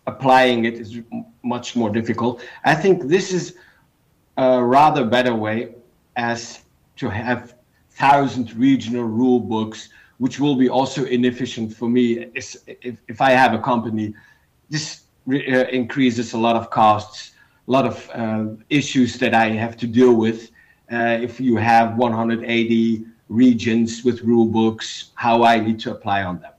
applying 0.07 0.65
it 0.65 0.75
is 0.75 1.00
much 1.43 1.75
more 1.75 1.89
difficult. 1.89 2.43
I 2.65 2.75
think 2.75 3.07
this 3.07 3.31
is 3.31 3.55
a 4.38 4.63
rather 4.63 5.05
better 5.05 5.33
way 5.33 5.75
as 6.15 6.63
to 6.98 7.10
have 7.10 7.55
thousand 7.91 8.53
regional 8.55 9.05
rule 9.05 9.39
books, 9.39 9.89
which 10.17 10.39
will 10.39 10.55
be 10.55 10.69
also 10.69 11.05
inefficient 11.05 11.74
for 11.74 11.89
me. 11.89 12.29
If, 12.36 12.57
if 12.67 13.22
I 13.22 13.31
have 13.31 13.53
a 13.53 13.60
company, 13.60 14.13
this 14.69 15.02
uh, 15.30 15.68
increases 15.72 16.34
a 16.34 16.38
lot 16.38 16.56
of 16.56 16.70
costs, 16.70 17.32
a 17.68 17.72
lot 17.72 17.86
of 17.86 18.10
uh, 18.13 18.46
issues 18.70 19.18
that 19.20 19.34
I 19.34 19.50
have 19.50 19.77
to 19.77 19.88
deal 19.88 20.13
with. 20.13 20.51
Uh, 20.92 21.18
if 21.22 21.39
you 21.39 21.56
have 21.56 21.98
180 21.98 23.06
regions 23.30 24.03
with 24.03 24.22
rule 24.22 24.46
books, 24.46 25.12
how 25.15 25.44
I 25.44 25.60
need 25.60 25.80
to 25.82 25.92
apply 25.92 26.24
on 26.24 26.39
them. 26.42 26.51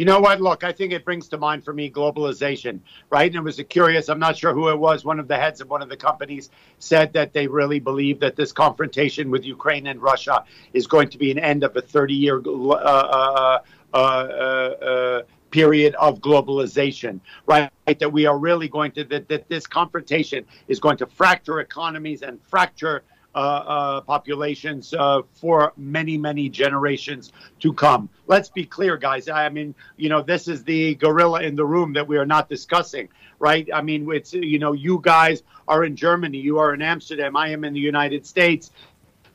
You 0.00 0.06
know 0.06 0.18
what? 0.18 0.40
Look, 0.40 0.64
I 0.64 0.72
think 0.72 0.94
it 0.94 1.04
brings 1.04 1.28
to 1.28 1.36
mind 1.36 1.62
for 1.62 1.74
me 1.74 1.90
globalization, 1.90 2.80
right? 3.10 3.30
And 3.30 3.36
it 3.36 3.42
was 3.42 3.58
a 3.58 3.64
curious, 3.64 4.08
I'm 4.08 4.18
not 4.18 4.34
sure 4.34 4.54
who 4.54 4.70
it 4.70 4.78
was, 4.78 5.04
one 5.04 5.20
of 5.20 5.28
the 5.28 5.36
heads 5.36 5.60
of 5.60 5.68
one 5.68 5.82
of 5.82 5.90
the 5.90 5.96
companies 5.96 6.48
said 6.78 7.12
that 7.12 7.34
they 7.34 7.46
really 7.46 7.80
believe 7.80 8.18
that 8.20 8.34
this 8.34 8.50
confrontation 8.50 9.30
with 9.30 9.44
Ukraine 9.44 9.88
and 9.88 10.00
Russia 10.00 10.44
is 10.72 10.86
going 10.86 11.10
to 11.10 11.18
be 11.18 11.30
an 11.30 11.38
end 11.38 11.64
of 11.64 11.76
a 11.76 11.82
30 11.82 12.14
year 12.14 12.40
uh, 12.46 12.70
uh, 12.72 13.58
uh, 13.92 13.96
uh, 13.98 15.22
period 15.50 15.94
of 15.96 16.20
globalization, 16.20 17.20
right? 17.46 17.70
That 17.86 18.12
we 18.12 18.26
are 18.26 18.38
really 18.38 18.68
going 18.68 18.92
to, 18.92 19.04
that, 19.04 19.28
that 19.28 19.48
this 19.48 19.66
confrontation 19.66 20.44
is 20.68 20.80
going 20.80 20.96
to 20.98 21.06
fracture 21.06 21.60
economies 21.60 22.22
and 22.22 22.38
fracture 22.48 23.02
uh, 23.32 23.38
uh, 23.38 24.00
populations 24.00 24.92
uh, 24.92 25.22
for 25.34 25.72
many, 25.76 26.18
many 26.18 26.48
generations 26.48 27.32
to 27.60 27.72
come. 27.72 28.08
Let's 28.26 28.48
be 28.48 28.64
clear, 28.64 28.96
guys. 28.96 29.28
I 29.28 29.48
mean, 29.48 29.72
you 29.96 30.08
know, 30.08 30.20
this 30.20 30.48
is 30.48 30.64
the 30.64 30.96
gorilla 30.96 31.42
in 31.42 31.54
the 31.54 31.64
room 31.64 31.92
that 31.92 32.08
we 32.08 32.16
are 32.18 32.26
not 32.26 32.48
discussing, 32.48 33.08
right? 33.38 33.68
I 33.72 33.82
mean, 33.82 34.10
it's, 34.10 34.32
you 34.32 34.58
know, 34.58 34.72
you 34.72 34.98
guys 35.00 35.44
are 35.68 35.84
in 35.84 35.94
Germany, 35.94 36.38
you 36.38 36.58
are 36.58 36.74
in 36.74 36.82
Amsterdam, 36.82 37.36
I 37.36 37.50
am 37.50 37.62
in 37.62 37.72
the 37.72 37.78
United 37.78 38.26
States 38.26 38.72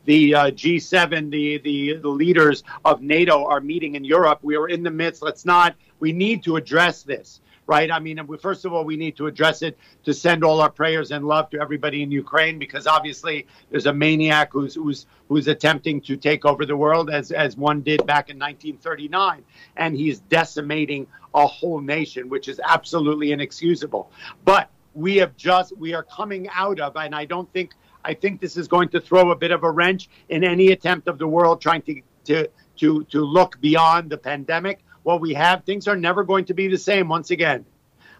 the 0.05 0.35
uh, 0.35 0.51
G7, 0.51 1.31
the, 1.31 1.57
the, 1.59 1.97
the 1.97 2.07
leaders 2.07 2.63
of 2.83 3.01
NATO 3.01 3.45
are 3.45 3.59
meeting 3.59 3.95
in 3.95 4.03
Europe. 4.03 4.39
We 4.41 4.55
are 4.55 4.67
in 4.67 4.83
the 4.83 4.91
midst. 4.91 5.21
Let's 5.21 5.45
not. 5.45 5.75
We 5.99 6.13
need 6.13 6.43
to 6.43 6.55
address 6.55 7.03
this 7.03 7.41
right? 7.67 7.91
I 7.91 7.99
mean, 7.99 8.19
first 8.39 8.65
of 8.65 8.73
all, 8.73 8.85
we 8.85 8.97
need 8.97 9.17
to 9.17 9.27
address 9.27 9.61
it 9.61 9.77
to 10.03 10.13
send 10.13 10.43
all 10.43 10.61
our 10.61 10.69
prayers 10.69 11.11
and 11.11 11.25
love 11.25 11.49
to 11.51 11.59
everybody 11.59 12.03
in 12.03 12.11
Ukraine 12.11 12.59
because 12.59 12.87
obviously 12.87 13.47
there's 13.71 13.85
a 13.85 13.93
maniac 13.93 14.51
who's 14.51 14.75
who's 14.75 15.05
who's 15.27 15.47
attempting 15.47 16.01
to 16.01 16.15
take 16.15 16.45
over 16.45 16.65
the 16.65 16.77
world 16.77 17.09
as 17.09 17.31
as 17.31 17.57
one 17.57 17.81
did 17.81 18.05
back 18.05 18.29
in 18.29 18.37
1939, 18.37 19.43
and 19.77 19.95
he's 19.95 20.19
decimating 20.19 21.07
a 21.33 21.45
whole 21.45 21.81
nation, 21.81 22.29
which 22.29 22.47
is 22.47 22.61
absolutely 22.63 23.31
inexcusable. 23.31 24.11
But 24.43 24.69
we 24.93 25.17
have 25.17 25.35
just 25.35 25.75
we 25.77 25.93
are 25.93 26.03
coming 26.03 26.47
out 26.53 26.79
of, 26.79 26.95
and 26.95 27.13
I 27.15 27.25
don't 27.25 27.51
think 27.51 27.73
I 28.05 28.13
think 28.13 28.39
this 28.39 28.55
is 28.55 28.67
going 28.67 28.89
to 28.89 29.01
throw 29.01 29.31
a 29.31 29.35
bit 29.35 29.51
of 29.51 29.63
a 29.63 29.71
wrench 29.71 30.09
in 30.29 30.43
any 30.43 30.71
attempt 30.71 31.07
of 31.07 31.17
the 31.17 31.27
world 31.27 31.59
trying 31.59 31.81
to 31.83 32.01
to 32.25 32.47
to 32.77 33.03
to 33.05 33.21
look 33.21 33.59
beyond 33.59 34.09
the 34.09 34.17
pandemic 34.17 34.79
what 35.05 35.21
we 35.21 35.35
have, 35.35 35.63
things 35.63 35.87
are 35.87 35.95
never 35.95 36.23
going 36.23 36.45
to 36.45 36.55
be 36.55 36.67
the 36.67 36.79
same 36.79 37.07
once 37.07 37.29
again. 37.29 37.63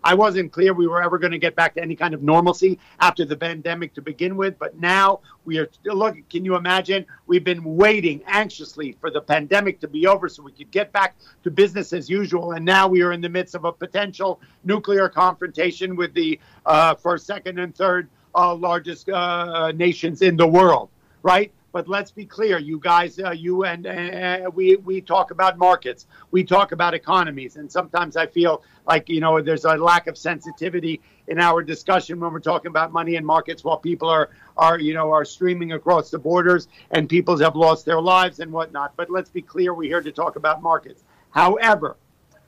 I 0.04 0.14
wasn't 0.14 0.52
clear 0.52 0.72
we 0.72 0.86
were 0.86 1.02
ever 1.02 1.18
going 1.18 1.32
to 1.32 1.40
get 1.40 1.56
back 1.56 1.74
to 1.74 1.82
any 1.82 1.96
kind 1.96 2.14
of 2.14 2.22
normalcy 2.22 2.78
after 3.00 3.26
the 3.26 3.36
pandemic 3.36 3.96
to 3.96 4.04
begin 4.04 4.38
with, 4.38 4.60
but 4.60 4.80
now 4.80 5.22
we 5.46 5.58
are 5.58 5.68
still 5.72 5.96
looking. 5.96 6.26
Can 6.30 6.46
you 6.46 6.56
imagine? 6.56 7.08
We've 7.26 7.44
been 7.44 7.64
waiting 7.64 8.22
anxiously 8.28 8.96
for 9.02 9.10
the 9.10 9.20
pandemic 9.20 9.80
to 9.80 9.88
be 9.88 10.06
over 10.06 10.30
so 10.30 10.44
we 10.44 10.52
could 10.52 10.70
get 10.70 10.92
back 10.92 11.16
to 11.44 11.50
business 11.50 11.92
as 11.92 12.08
usual, 12.08 12.52
and 12.52 12.64
now 12.64 12.88
we 12.88 13.02
are 13.02 13.14
in 13.14 13.22
the 13.22 13.30
midst 13.30 13.56
of 13.56 13.66
a 13.66 13.72
potential 13.72 14.40
nuclear 14.64 15.10
confrontation 15.10 15.96
with 15.96 16.14
the 16.14 16.40
uh, 16.68 16.94
first, 16.94 17.26
second, 17.26 17.58
and 17.58 17.76
third 17.76 18.08
uh, 18.36 18.54
largest 18.56 19.10
uh, 19.10 19.72
nations 19.72 20.22
in 20.22 20.38
the 20.38 20.48
world. 20.48 20.90
Right? 21.24 21.52
But 21.76 21.90
let's 21.90 22.10
be 22.10 22.26
clear, 22.26 22.58
you 22.58 22.80
guys, 22.80 23.20
uh, 23.20 23.32
you 23.32 23.66
and 23.66 23.86
uh, 23.86 24.50
we 24.54 24.78
we 24.78 25.02
talk 25.02 25.32
about 25.32 25.58
markets, 25.58 26.08
we 26.32 26.42
talk 26.42 26.72
about 26.72 26.94
economies, 26.94 27.58
and 27.58 27.70
sometimes 27.70 28.16
I 28.16 28.28
feel 28.28 28.64
like 28.88 29.10
you 29.10 29.20
know 29.20 29.42
there's 29.42 29.66
a 29.66 29.76
lack 29.76 30.08
of 30.08 30.18
sensitivity 30.18 31.02
in 31.28 31.38
our 31.38 31.62
discussion 31.62 32.18
when 32.22 32.32
we're 32.32 32.40
talking 32.40 32.70
about 32.70 32.94
money 32.94 33.18
and 33.18 33.26
markets, 33.26 33.66
while 33.66 33.78
people 33.78 34.08
are 34.08 34.30
are 34.56 34.80
you 34.80 34.94
know 34.94 35.12
are 35.12 35.26
streaming 35.26 35.74
across 35.74 36.10
the 36.10 36.18
borders 36.18 36.70
and 36.92 37.10
people 37.10 37.38
have 37.40 37.58
lost 37.58 37.86
their 37.86 38.00
lives 38.00 38.40
and 38.40 38.54
whatnot. 38.54 38.94
But 38.96 39.10
let's 39.10 39.30
be 39.30 39.42
clear, 39.42 39.74
we're 39.74 39.90
here 39.90 40.02
to 40.02 40.14
talk 40.14 40.38
about 40.38 40.62
markets. 40.62 41.04
However, 41.32 41.98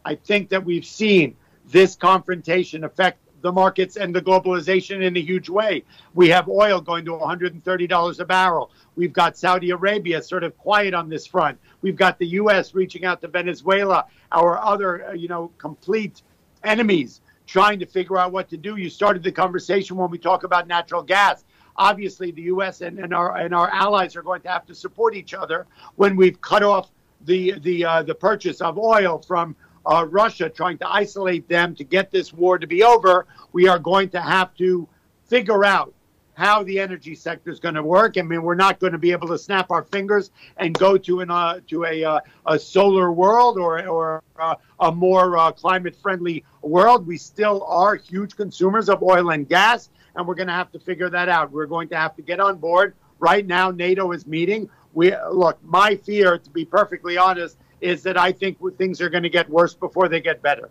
I 0.06 0.16
think 0.16 0.48
that 0.52 0.64
we've 0.64 0.86
seen 0.86 1.36
this 1.66 1.98
confrontation 1.98 2.86
affect 2.86 3.20
the 3.42 3.52
markets 3.52 3.98
and 3.98 4.16
the 4.16 4.22
globalization 4.22 5.04
in 5.04 5.16
a 5.16 5.20
huge 5.20 5.50
way. 5.50 5.84
We 6.14 6.30
have 6.30 6.50
oil 6.50 6.82
going 6.82 7.06
to 7.06 7.12
$130 7.12 8.20
a 8.20 8.26
barrel. 8.26 8.72
We've 8.96 9.14
got 9.14 9.38
Saudi 9.38 9.70
Arabia 9.72 10.22
sort 10.22 10.44
of 10.44 10.58
quiet 10.58 10.94
on 10.94 11.10
this 11.10 11.28
front. 11.28 11.60
We've 11.82 11.96
got 11.96 12.18
the 12.20 12.28
U.S. 12.28 12.74
reaching 12.74 13.06
out 13.06 13.22
to 13.22 13.28
Venezuela, 13.28 14.06
our 14.32 14.58
other, 14.58 15.10
uh, 15.10 15.14
you 15.14 15.28
know, 15.28 15.52
complete 15.58 16.24
enemies, 16.64 17.22
trying 17.46 17.80
to 17.80 17.86
figure 17.86 18.18
out 18.18 18.32
what 18.32 18.50
to 18.50 18.58
do. 18.58 18.78
You 18.78 18.90
started 18.90 19.24
the 19.24 19.32
conversation 19.32 19.98
when 19.98 20.10
we 20.10 20.18
talk 20.18 20.44
about 20.44 20.68
natural 20.68 21.04
gas. 21.04 21.46
Obviously, 21.76 22.32
the 22.32 22.44
U.S. 22.44 22.82
and, 22.82 22.98
and 22.98 23.14
our 23.14 23.38
and 23.38 23.54
our 23.54 23.70
allies 23.70 24.16
are 24.16 24.24
going 24.24 24.42
to 24.42 24.50
have 24.50 24.66
to 24.66 24.74
support 24.74 25.16
each 25.16 25.36
other 25.36 25.68
when 25.96 26.16
we've 26.16 26.42
cut 26.42 26.64
off 26.64 26.90
the 27.26 27.60
the 27.60 27.86
uh, 27.86 28.04
the 28.04 28.16
purchase 28.16 28.62
of 28.62 28.80
oil 28.80 29.20
from 29.20 29.56
uh, 29.88 30.06
Russia, 30.06 30.50
trying 30.50 30.78
to 30.80 30.90
isolate 30.90 31.48
them 31.48 31.74
to 31.76 31.84
get 31.84 32.12
this 32.12 32.34
war 32.34 32.60
to 32.60 32.68
be 32.68 32.84
over. 32.84 33.26
We 33.54 33.68
are 33.68 33.80
going 33.80 34.10
to 34.10 34.22
have 34.22 34.54
to 34.56 34.88
figure 35.26 35.64
out 35.64 35.94
how 36.38 36.62
the 36.62 36.80
energy 36.80 37.16
sector 37.16 37.50
is 37.50 37.60
going 37.60 37.74
to 37.74 37.82
work. 37.82 38.16
I 38.16 38.22
mean, 38.22 38.44
we're 38.44 38.54
not 38.54 38.80
going 38.80 38.92
to 38.92 39.00
be 39.00 39.12
able 39.12 39.28
to 39.30 39.40
snap 39.40 39.72
our 39.72 39.84
fingers 39.84 40.30
and 40.58 40.78
go 40.78 40.96
to 40.96 41.22
an 41.22 41.32
uh, 41.32 41.62
to 41.68 41.86
a 41.86 42.04
uh, 42.04 42.20
a 42.46 42.60
solar 42.60 43.12
world 43.12 43.58
or 43.58 43.88
or 43.88 44.24
uh, 44.40 44.56
a 44.80 44.92
more 44.92 45.36
uh, 45.38 45.52
climate 45.52 45.96
friendly 45.96 46.44
world. 46.62 47.08
We 47.08 47.18
still 47.18 47.64
are 47.64 47.96
huge 47.96 48.36
consumers 48.36 48.88
of 48.88 49.02
oil 49.02 49.32
and 49.32 49.50
gas, 49.50 49.90
and 50.16 50.28
we're 50.28 50.36
going 50.36 50.48
to 50.48 50.54
have 50.54 50.72
to 50.74 50.80
figure 50.80 51.10
that 51.10 51.28
out. 51.28 51.52
We're 51.52 51.66
going 51.66 51.90
to 51.90 51.98
have 51.98 52.16
to 52.18 52.22
get 52.22 52.40
on 52.40 52.58
board. 52.58 52.94
Right 53.20 53.48
now, 53.48 53.72
NATO 53.72 54.12
is 54.12 54.28
meeting. 54.28 54.70
We 54.94 55.16
look. 55.32 55.58
My 55.64 55.96
fear, 55.96 56.38
to 56.38 56.50
be 56.52 56.66
perfectly 56.66 57.18
honest, 57.18 57.58
is 57.82 58.04
that 58.04 58.18
I 58.18 58.32
think 58.32 58.58
things 58.78 59.02
are 59.02 59.10
going 59.10 59.24
to 59.24 59.30
get 59.30 59.50
worse 59.50 59.74
before 59.74 60.08
they 60.10 60.22
get 60.22 60.42
better 60.42 60.70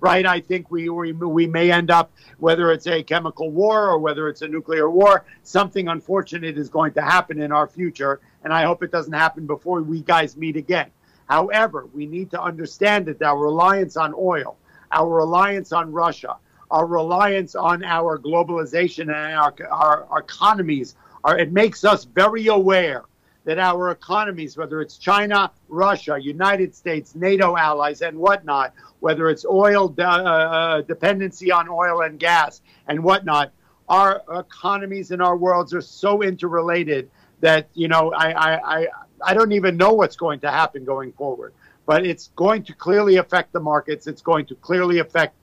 right? 0.00 0.24
I 0.26 0.40
think 0.40 0.70
we, 0.70 0.88
we, 0.88 1.12
we 1.12 1.46
may 1.46 1.70
end 1.70 1.90
up, 1.90 2.12
whether 2.38 2.72
it's 2.72 2.86
a 2.86 3.02
chemical 3.02 3.50
war 3.50 3.90
or 3.90 3.98
whether 3.98 4.28
it's 4.28 4.42
a 4.42 4.48
nuclear 4.48 4.90
war, 4.90 5.24
something 5.42 5.88
unfortunate 5.88 6.56
is 6.56 6.68
going 6.68 6.92
to 6.94 7.02
happen 7.02 7.40
in 7.40 7.52
our 7.52 7.66
future. 7.66 8.20
And 8.44 8.52
I 8.52 8.64
hope 8.64 8.82
it 8.82 8.92
doesn't 8.92 9.12
happen 9.12 9.46
before 9.46 9.82
we 9.82 10.02
guys 10.02 10.36
meet 10.36 10.56
again. 10.56 10.90
However, 11.28 11.86
we 11.92 12.06
need 12.06 12.30
to 12.30 12.40
understand 12.40 13.06
that 13.06 13.20
our 13.22 13.38
reliance 13.38 13.96
on 13.96 14.14
oil, 14.16 14.56
our 14.92 15.08
reliance 15.08 15.72
on 15.72 15.92
Russia, 15.92 16.36
our 16.70 16.86
reliance 16.86 17.54
on 17.54 17.84
our 17.84 18.18
globalization 18.18 19.02
and 19.02 19.10
our, 19.10 19.54
our, 19.70 20.04
our 20.04 20.20
economies, 20.20 20.96
are, 21.24 21.38
it 21.38 21.52
makes 21.52 21.84
us 21.84 22.04
very 22.04 22.46
aware 22.46 23.04
that 23.48 23.58
our 23.58 23.92
economies, 23.92 24.58
whether 24.58 24.82
it's 24.82 24.98
China, 24.98 25.50
Russia, 25.70 26.18
United 26.20 26.74
States, 26.74 27.14
NATO 27.14 27.56
allies, 27.56 28.02
and 28.02 28.18
whatnot, 28.18 28.74
whether 29.00 29.30
it's 29.30 29.46
oil 29.46 29.88
de- 29.88 30.04
uh, 30.06 30.82
dependency 30.82 31.50
on 31.50 31.66
oil 31.66 32.02
and 32.02 32.18
gas 32.18 32.60
and 32.88 33.02
whatnot, 33.02 33.52
our 33.88 34.22
economies 34.34 35.12
and 35.12 35.22
our 35.22 35.34
worlds 35.34 35.72
are 35.72 35.80
so 35.80 36.22
interrelated 36.22 37.10
that 37.40 37.70
you 37.72 37.88
know 37.88 38.12
I, 38.12 38.32
I, 38.32 38.80
I, 38.80 38.86
I 39.24 39.32
don't 39.32 39.52
even 39.52 39.78
know 39.78 39.94
what's 39.94 40.16
going 40.16 40.40
to 40.40 40.50
happen 40.50 40.84
going 40.84 41.12
forward. 41.12 41.54
But 41.86 42.04
it's 42.04 42.28
going 42.36 42.64
to 42.64 42.74
clearly 42.74 43.16
affect 43.16 43.54
the 43.54 43.60
markets. 43.60 44.06
It's 44.06 44.20
going 44.20 44.44
to 44.44 44.56
clearly 44.56 44.98
affect 44.98 45.34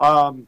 um, 0.00 0.46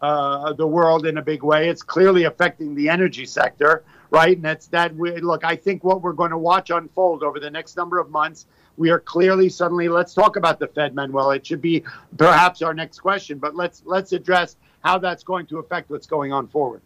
uh, 0.00 0.52
the 0.52 0.68
world 0.68 1.06
in 1.06 1.18
a 1.18 1.22
big 1.22 1.42
way. 1.42 1.68
It's 1.68 1.82
clearly 1.82 2.22
affecting 2.22 2.76
the 2.76 2.88
energy 2.88 3.26
sector 3.26 3.82
right? 4.12 4.36
And 4.36 4.44
that's 4.44 4.68
that. 4.68 4.94
We, 4.94 5.20
look, 5.20 5.44
I 5.44 5.56
think 5.56 5.82
what 5.82 6.02
we're 6.02 6.12
going 6.12 6.30
to 6.30 6.38
watch 6.38 6.70
unfold 6.70 7.24
over 7.24 7.40
the 7.40 7.50
next 7.50 7.76
number 7.76 7.98
of 7.98 8.10
months, 8.10 8.46
we 8.76 8.90
are 8.90 9.00
clearly 9.00 9.48
suddenly. 9.48 9.88
Let's 9.88 10.14
talk 10.14 10.36
about 10.36 10.60
the 10.60 10.68
Fed, 10.68 10.94
Manuel. 10.94 11.32
It 11.32 11.44
should 11.44 11.62
be 11.62 11.82
perhaps 12.16 12.62
our 12.62 12.74
next 12.74 13.00
question, 13.00 13.38
but 13.38 13.56
let's 13.56 13.82
let's 13.84 14.12
address 14.12 14.56
how 14.84 14.98
that's 14.98 15.24
going 15.24 15.46
to 15.46 15.58
affect 15.58 15.90
what's 15.90 16.06
going 16.06 16.32
on 16.32 16.46
forward. 16.46 16.82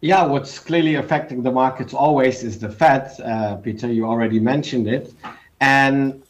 Yeah, 0.00 0.24
what's 0.24 0.58
clearly 0.58 0.94
affecting 0.94 1.42
the 1.42 1.50
markets 1.50 1.92
always 1.92 2.42
is 2.44 2.58
the 2.58 2.70
Fed. 2.70 3.10
Uh, 3.20 3.56
Peter, 3.56 3.92
you 3.92 4.06
already 4.06 4.38
mentioned 4.38 4.86
it. 4.86 5.12
And 5.60 6.22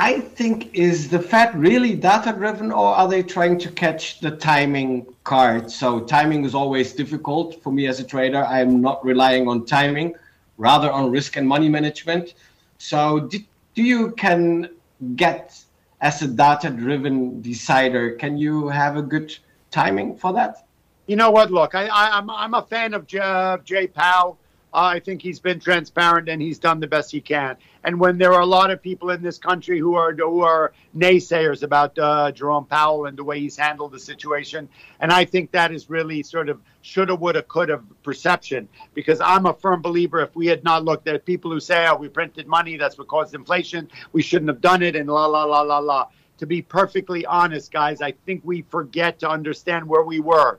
I 0.00 0.20
think 0.20 0.72
is 0.76 1.08
the 1.08 1.18
Fed 1.18 1.58
really 1.58 1.96
data 1.96 2.32
driven 2.32 2.70
or 2.70 2.94
are 2.94 3.08
they 3.08 3.20
trying 3.20 3.58
to 3.58 3.68
catch 3.68 4.20
the 4.20 4.30
timing 4.30 5.12
card? 5.24 5.72
So 5.72 5.98
timing 5.98 6.44
is 6.44 6.54
always 6.54 6.92
difficult 6.92 7.60
for 7.64 7.72
me 7.72 7.88
as 7.88 7.98
a 7.98 8.04
trader. 8.04 8.44
I'm 8.44 8.80
not 8.80 9.04
relying 9.04 9.48
on 9.48 9.66
timing, 9.66 10.14
rather 10.56 10.88
on 10.88 11.10
risk 11.10 11.36
and 11.36 11.48
money 11.48 11.68
management. 11.68 12.34
So 12.78 13.18
do, 13.18 13.40
do 13.74 13.82
you 13.82 14.12
can 14.12 14.70
get 15.16 15.60
as 16.00 16.22
a 16.22 16.28
data 16.28 16.70
driven 16.70 17.42
decider, 17.42 18.12
can 18.12 18.38
you 18.38 18.68
have 18.68 18.96
a 18.96 19.02
good 19.02 19.36
timing 19.72 20.16
for 20.16 20.32
that? 20.32 20.64
You 21.08 21.16
know 21.16 21.32
what? 21.32 21.50
Look, 21.50 21.74
I, 21.74 21.88
I, 21.88 22.18
am 22.18 22.30
I'm, 22.30 22.54
I'm 22.54 22.54
a 22.54 22.62
fan 22.62 22.94
of 22.94 23.04
Jay, 23.08 23.56
Jay 23.64 23.88
Powell. 23.88 24.38
I 24.72 25.00
think 25.00 25.22
he's 25.22 25.40
been 25.40 25.60
transparent 25.60 26.28
and 26.28 26.42
he's 26.42 26.58
done 26.58 26.78
the 26.78 26.86
best 26.86 27.10
he 27.10 27.20
can. 27.20 27.56
And 27.84 27.98
when 27.98 28.18
there 28.18 28.34
are 28.34 28.42
a 28.42 28.46
lot 28.46 28.70
of 28.70 28.82
people 28.82 29.10
in 29.10 29.22
this 29.22 29.38
country 29.38 29.78
who 29.78 29.94
are 29.94 30.12
who 30.12 30.42
are 30.42 30.72
naysayers 30.94 31.62
about 31.62 31.98
uh, 31.98 32.32
Jerome 32.32 32.66
Powell 32.66 33.06
and 33.06 33.16
the 33.16 33.24
way 33.24 33.40
he's 33.40 33.56
handled 33.56 33.92
the 33.92 33.98
situation, 33.98 34.68
and 35.00 35.10
I 35.10 35.24
think 35.24 35.52
that 35.52 35.72
is 35.72 35.88
really 35.88 36.22
sort 36.22 36.50
of 36.50 36.60
shoulda, 36.82 37.14
woulda, 37.14 37.42
coulda 37.42 37.82
perception. 38.02 38.68
Because 38.92 39.20
I'm 39.20 39.46
a 39.46 39.54
firm 39.54 39.80
believer 39.80 40.20
if 40.20 40.36
we 40.36 40.46
had 40.46 40.64
not 40.64 40.84
looked 40.84 41.08
at 41.08 41.24
people 41.24 41.50
who 41.50 41.60
say, 41.60 41.86
"Oh, 41.88 41.96
we 41.96 42.08
printed 42.08 42.46
money, 42.46 42.76
that's 42.76 42.98
what 42.98 43.08
caused 43.08 43.34
inflation. 43.34 43.88
We 44.12 44.20
shouldn't 44.20 44.50
have 44.50 44.60
done 44.60 44.82
it," 44.82 44.96
and 44.96 45.08
la 45.08 45.26
la 45.26 45.44
la 45.44 45.62
la 45.62 45.78
la. 45.78 46.08
To 46.38 46.46
be 46.46 46.60
perfectly 46.60 47.24
honest, 47.24 47.72
guys, 47.72 48.02
I 48.02 48.12
think 48.26 48.42
we 48.44 48.62
forget 48.62 49.18
to 49.20 49.30
understand 49.30 49.88
where 49.88 50.02
we 50.02 50.20
were 50.20 50.58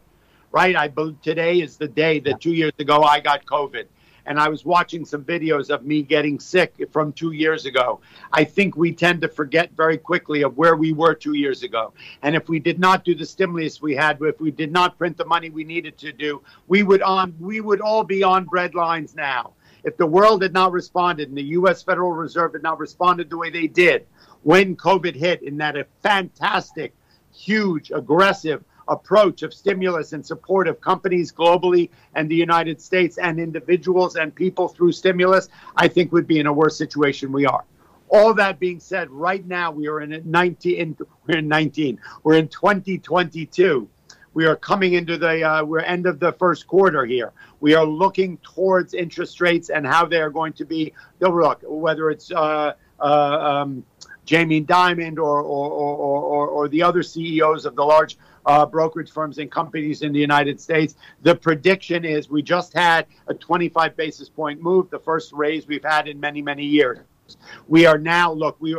right? 0.51 0.75
I 0.75 0.87
believe 0.87 1.21
today 1.21 1.61
is 1.61 1.77
the 1.77 1.87
day 1.87 2.19
that 2.21 2.41
two 2.41 2.53
years 2.53 2.73
ago 2.79 3.03
I 3.03 3.19
got 3.19 3.45
COVID 3.45 3.85
and 4.29 4.39
I 4.39 4.47
was 4.47 4.63
watching 4.63 5.05
some 5.05 5.23
videos 5.23 5.71
of 5.71 5.83
me 5.83 6.03
getting 6.03 6.39
sick 6.39 6.75
from 6.91 7.11
two 7.11 7.31
years 7.31 7.65
ago. 7.65 7.99
I 8.31 8.43
think 8.43 8.77
we 8.77 8.93
tend 8.93 9.21
to 9.21 9.27
forget 9.27 9.71
very 9.75 9.97
quickly 9.97 10.43
of 10.43 10.55
where 10.55 10.75
we 10.75 10.93
were 10.93 11.15
two 11.15 11.33
years 11.33 11.63
ago. 11.63 11.93
And 12.21 12.35
if 12.35 12.47
we 12.47 12.59
did 12.59 12.77
not 12.77 13.03
do 13.03 13.15
the 13.15 13.25
stimulus 13.25 13.81
we 13.81 13.95
had, 13.95 14.19
if 14.21 14.39
we 14.39 14.51
did 14.51 14.71
not 14.71 14.99
print 14.99 15.17
the 15.17 15.25
money 15.25 15.49
we 15.49 15.63
needed 15.63 15.97
to 15.97 16.13
do, 16.13 16.43
we 16.67 16.83
would 16.83 17.01
on 17.01 17.35
we 17.39 17.59
would 17.59 17.81
all 17.81 18.03
be 18.03 18.21
on 18.21 18.45
bread 18.45 18.75
lines 18.75 19.15
now. 19.15 19.53
If 19.83 19.97
the 19.97 20.05
world 20.05 20.43
had 20.43 20.53
not 20.53 20.73
responded 20.73 21.29
and 21.29 21.37
the 21.37 21.43
U.S. 21.57 21.81
Federal 21.81 22.11
Reserve 22.11 22.53
had 22.53 22.61
not 22.61 22.77
responded 22.77 23.31
the 23.31 23.37
way 23.37 23.49
they 23.49 23.65
did 23.65 24.05
when 24.43 24.75
COVID 24.75 25.15
hit 25.15 25.41
in 25.41 25.57
that 25.57 25.75
a 25.75 25.87
fantastic, 26.03 26.93
huge, 27.33 27.89
aggressive 27.89 28.63
approach 28.89 29.43
of 29.43 29.53
stimulus 29.53 30.13
and 30.13 30.25
support 30.25 30.67
of 30.67 30.81
companies 30.81 31.31
globally 31.31 31.89
and 32.15 32.29
the 32.29 32.35
United 32.35 32.81
States 32.81 33.17
and 33.17 33.39
individuals 33.39 34.15
and 34.15 34.35
people 34.35 34.67
through 34.67 34.91
stimulus, 34.91 35.47
I 35.75 35.87
think 35.87 36.11
would 36.11 36.27
be 36.27 36.39
in 36.39 36.47
a 36.47 36.53
worse 36.53 36.77
situation 36.77 37.31
we 37.31 37.45
are. 37.45 37.63
All 38.09 38.33
that 38.33 38.59
being 38.59 38.79
said, 38.79 39.09
right 39.11 39.45
now 39.45 39.71
we 39.71 39.87
are 39.87 40.01
in 40.01 40.21
19. 40.25 40.97
We're 41.27 41.37
in 41.37 41.47
19. 41.47 41.99
We're 42.23 42.35
in 42.35 42.47
2022. 42.47 43.87
We 44.33 44.45
are 44.45 44.55
coming 44.55 44.93
into 44.93 45.17
the 45.17 45.43
uh, 45.43 45.63
we're 45.63 45.79
end 45.81 46.05
of 46.05 46.19
the 46.19 46.31
first 46.33 46.67
quarter 46.67 47.05
here. 47.05 47.33
We 47.59 47.75
are 47.75 47.85
looking 47.85 48.37
towards 48.37 48.93
interest 48.93 49.41
rates 49.41 49.69
and 49.69 49.85
how 49.85 50.05
they 50.05 50.21
are 50.21 50.29
going 50.29 50.53
to 50.53 50.65
be. 50.65 50.93
Look, 51.19 51.61
whether 51.63 52.09
it's 52.09 52.31
uh, 52.31 52.73
uh, 52.99 53.03
um, 53.03 53.83
Jamie 54.25 54.63
Dimon 54.63 55.17
or 55.17 55.41
or, 55.41 55.69
or, 55.69 56.21
or, 56.21 56.47
or 56.47 56.67
the 56.67 56.83
other 56.83 57.03
CEOs 57.03 57.65
of 57.65 57.75
the 57.75 57.83
large 57.83 58.17
uh, 58.49 58.65
brokerage 58.65 59.11
firms 59.11 59.37
and 59.37 59.51
companies 59.51 60.01
in 60.01 60.11
the 60.11 60.19
United 60.19 60.59
States. 60.59 60.95
The 61.21 61.35
prediction 61.35 62.03
is 62.03 62.31
we 62.31 62.41
just 62.41 62.73
had 62.73 63.05
a 63.27 63.33
25 63.35 63.95
basis 63.95 64.27
point 64.27 64.59
move, 64.59 64.89
the 64.89 64.97
first 64.97 65.31
raise 65.33 65.67
we've 65.67 65.83
had 65.83 66.07
in 66.07 66.19
many, 66.19 66.41
many 66.41 66.65
years. 66.65 66.97
We 67.67 67.85
are 67.85 67.99
now, 67.99 68.31
look, 68.33 68.57
we 68.59 68.75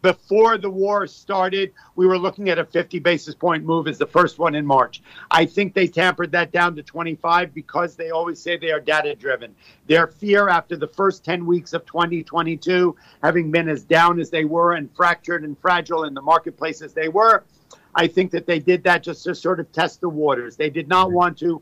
before 0.00 0.56
the 0.56 0.70
war 0.70 1.06
started, 1.06 1.72
we 1.96 2.06
were 2.06 2.18
looking 2.18 2.48
at 2.48 2.58
a 2.58 2.64
50 2.64 3.00
basis 3.00 3.34
point 3.34 3.64
move 3.64 3.88
as 3.88 3.98
the 3.98 4.06
first 4.06 4.38
one 4.38 4.54
in 4.54 4.64
March. 4.64 5.02
I 5.30 5.44
think 5.44 5.74
they 5.74 5.88
tampered 5.88 6.32
that 6.32 6.52
down 6.52 6.76
to 6.76 6.82
25 6.82 7.52
because 7.52 7.94
they 7.94 8.10
always 8.10 8.40
say 8.40 8.56
they 8.56 8.70
are 8.70 8.80
data 8.80 9.14
driven. 9.16 9.54
Their 9.86 10.06
fear 10.06 10.48
after 10.48 10.76
the 10.76 10.86
first 10.86 11.24
10 11.24 11.44
weeks 11.44 11.74
of 11.74 11.84
2022, 11.84 12.96
having 13.22 13.50
been 13.50 13.68
as 13.68 13.82
down 13.82 14.18
as 14.18 14.30
they 14.30 14.44
were 14.44 14.74
and 14.74 14.88
fractured 14.94 15.42
and 15.42 15.58
fragile 15.58 16.04
in 16.04 16.14
the 16.14 16.22
marketplace 16.22 16.80
as 16.80 16.94
they 16.94 17.08
were, 17.08 17.44
I 17.98 18.06
think 18.06 18.30
that 18.30 18.46
they 18.46 18.60
did 18.60 18.84
that 18.84 19.02
just 19.02 19.24
to 19.24 19.34
sort 19.34 19.58
of 19.58 19.72
test 19.72 20.00
the 20.00 20.08
waters. 20.08 20.54
They 20.54 20.70
did 20.70 20.86
not 20.86 21.10
want 21.10 21.36
to 21.38 21.60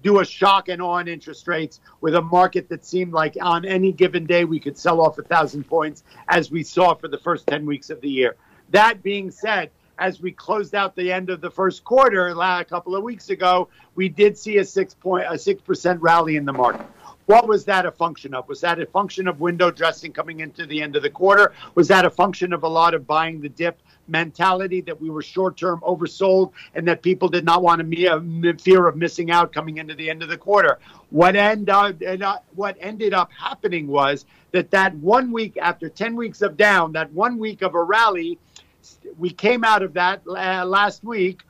do 0.00 0.20
a 0.20 0.24
shock 0.24 0.68
and 0.68 0.80
awe 0.80 0.98
on 0.98 1.08
interest 1.08 1.48
rates 1.48 1.80
with 2.00 2.14
a 2.14 2.22
market 2.22 2.68
that 2.68 2.84
seemed 2.84 3.12
like 3.12 3.36
on 3.40 3.64
any 3.64 3.90
given 3.90 4.26
day 4.26 4.44
we 4.44 4.60
could 4.60 4.78
sell 4.78 5.00
off 5.00 5.18
a 5.18 5.24
thousand 5.24 5.64
points 5.64 6.04
as 6.28 6.52
we 6.52 6.62
saw 6.62 6.94
for 6.94 7.08
the 7.08 7.18
first 7.18 7.48
10 7.48 7.66
weeks 7.66 7.90
of 7.90 8.00
the 8.00 8.08
year. 8.08 8.36
That 8.70 9.02
being 9.02 9.28
said, 9.28 9.72
as 9.98 10.20
we 10.20 10.30
closed 10.30 10.76
out 10.76 10.94
the 10.94 11.10
end 11.10 11.30
of 11.30 11.40
the 11.40 11.50
first 11.50 11.82
quarter 11.82 12.28
a 12.28 12.64
couple 12.64 12.94
of 12.94 13.02
weeks 13.02 13.30
ago, 13.30 13.68
we 13.96 14.08
did 14.08 14.38
see 14.38 14.58
a 14.58 14.64
six 14.64 14.94
point 14.94 15.26
a 15.28 15.36
six 15.36 15.60
percent 15.62 16.00
rally 16.00 16.36
in 16.36 16.44
the 16.44 16.52
market. 16.52 16.86
What 17.24 17.48
was 17.48 17.64
that 17.64 17.86
a 17.86 17.90
function 17.90 18.34
of? 18.34 18.48
Was 18.48 18.60
that 18.60 18.78
a 18.78 18.86
function 18.86 19.26
of 19.26 19.40
window 19.40 19.72
dressing 19.72 20.12
coming 20.12 20.40
into 20.40 20.64
the 20.64 20.80
end 20.80 20.94
of 20.94 21.02
the 21.02 21.10
quarter? 21.10 21.52
Was 21.74 21.88
that 21.88 22.04
a 22.04 22.10
function 22.10 22.52
of 22.52 22.62
a 22.62 22.68
lot 22.68 22.94
of 22.94 23.04
buying 23.04 23.40
the 23.40 23.48
dip 23.48 23.80
mentality 24.08 24.80
that 24.82 25.00
we 25.00 25.10
were 25.10 25.22
short 25.22 25.56
term 25.56 25.80
oversold 25.80 26.52
and 26.74 26.86
that 26.88 27.02
people 27.02 27.28
did 27.28 27.44
not 27.44 27.62
want 27.62 27.80
to 27.80 28.06
uh, 28.06 28.52
fear 28.58 28.86
of 28.86 28.96
missing 28.96 29.30
out 29.30 29.52
coming 29.52 29.78
into 29.78 29.94
the 29.94 30.08
end 30.08 30.22
of 30.22 30.28
the 30.28 30.36
quarter. 30.36 30.78
What 31.10 31.36
end 31.36 31.70
uh, 31.70 31.92
what 32.54 32.76
ended 32.80 33.14
up 33.14 33.30
happening 33.32 33.86
was 33.86 34.26
that 34.52 34.70
that 34.70 34.94
one 34.96 35.32
week 35.32 35.56
after 35.60 35.88
10 35.88 36.16
weeks 36.16 36.42
of 36.42 36.56
down, 36.56 36.92
that 36.92 37.12
one 37.12 37.38
week 37.38 37.62
of 37.62 37.74
a 37.74 37.82
rally, 37.82 38.38
we 39.18 39.30
came 39.30 39.64
out 39.64 39.82
of 39.82 39.94
that 39.94 40.22
uh, 40.26 40.64
last 40.64 41.04
week 41.04 41.42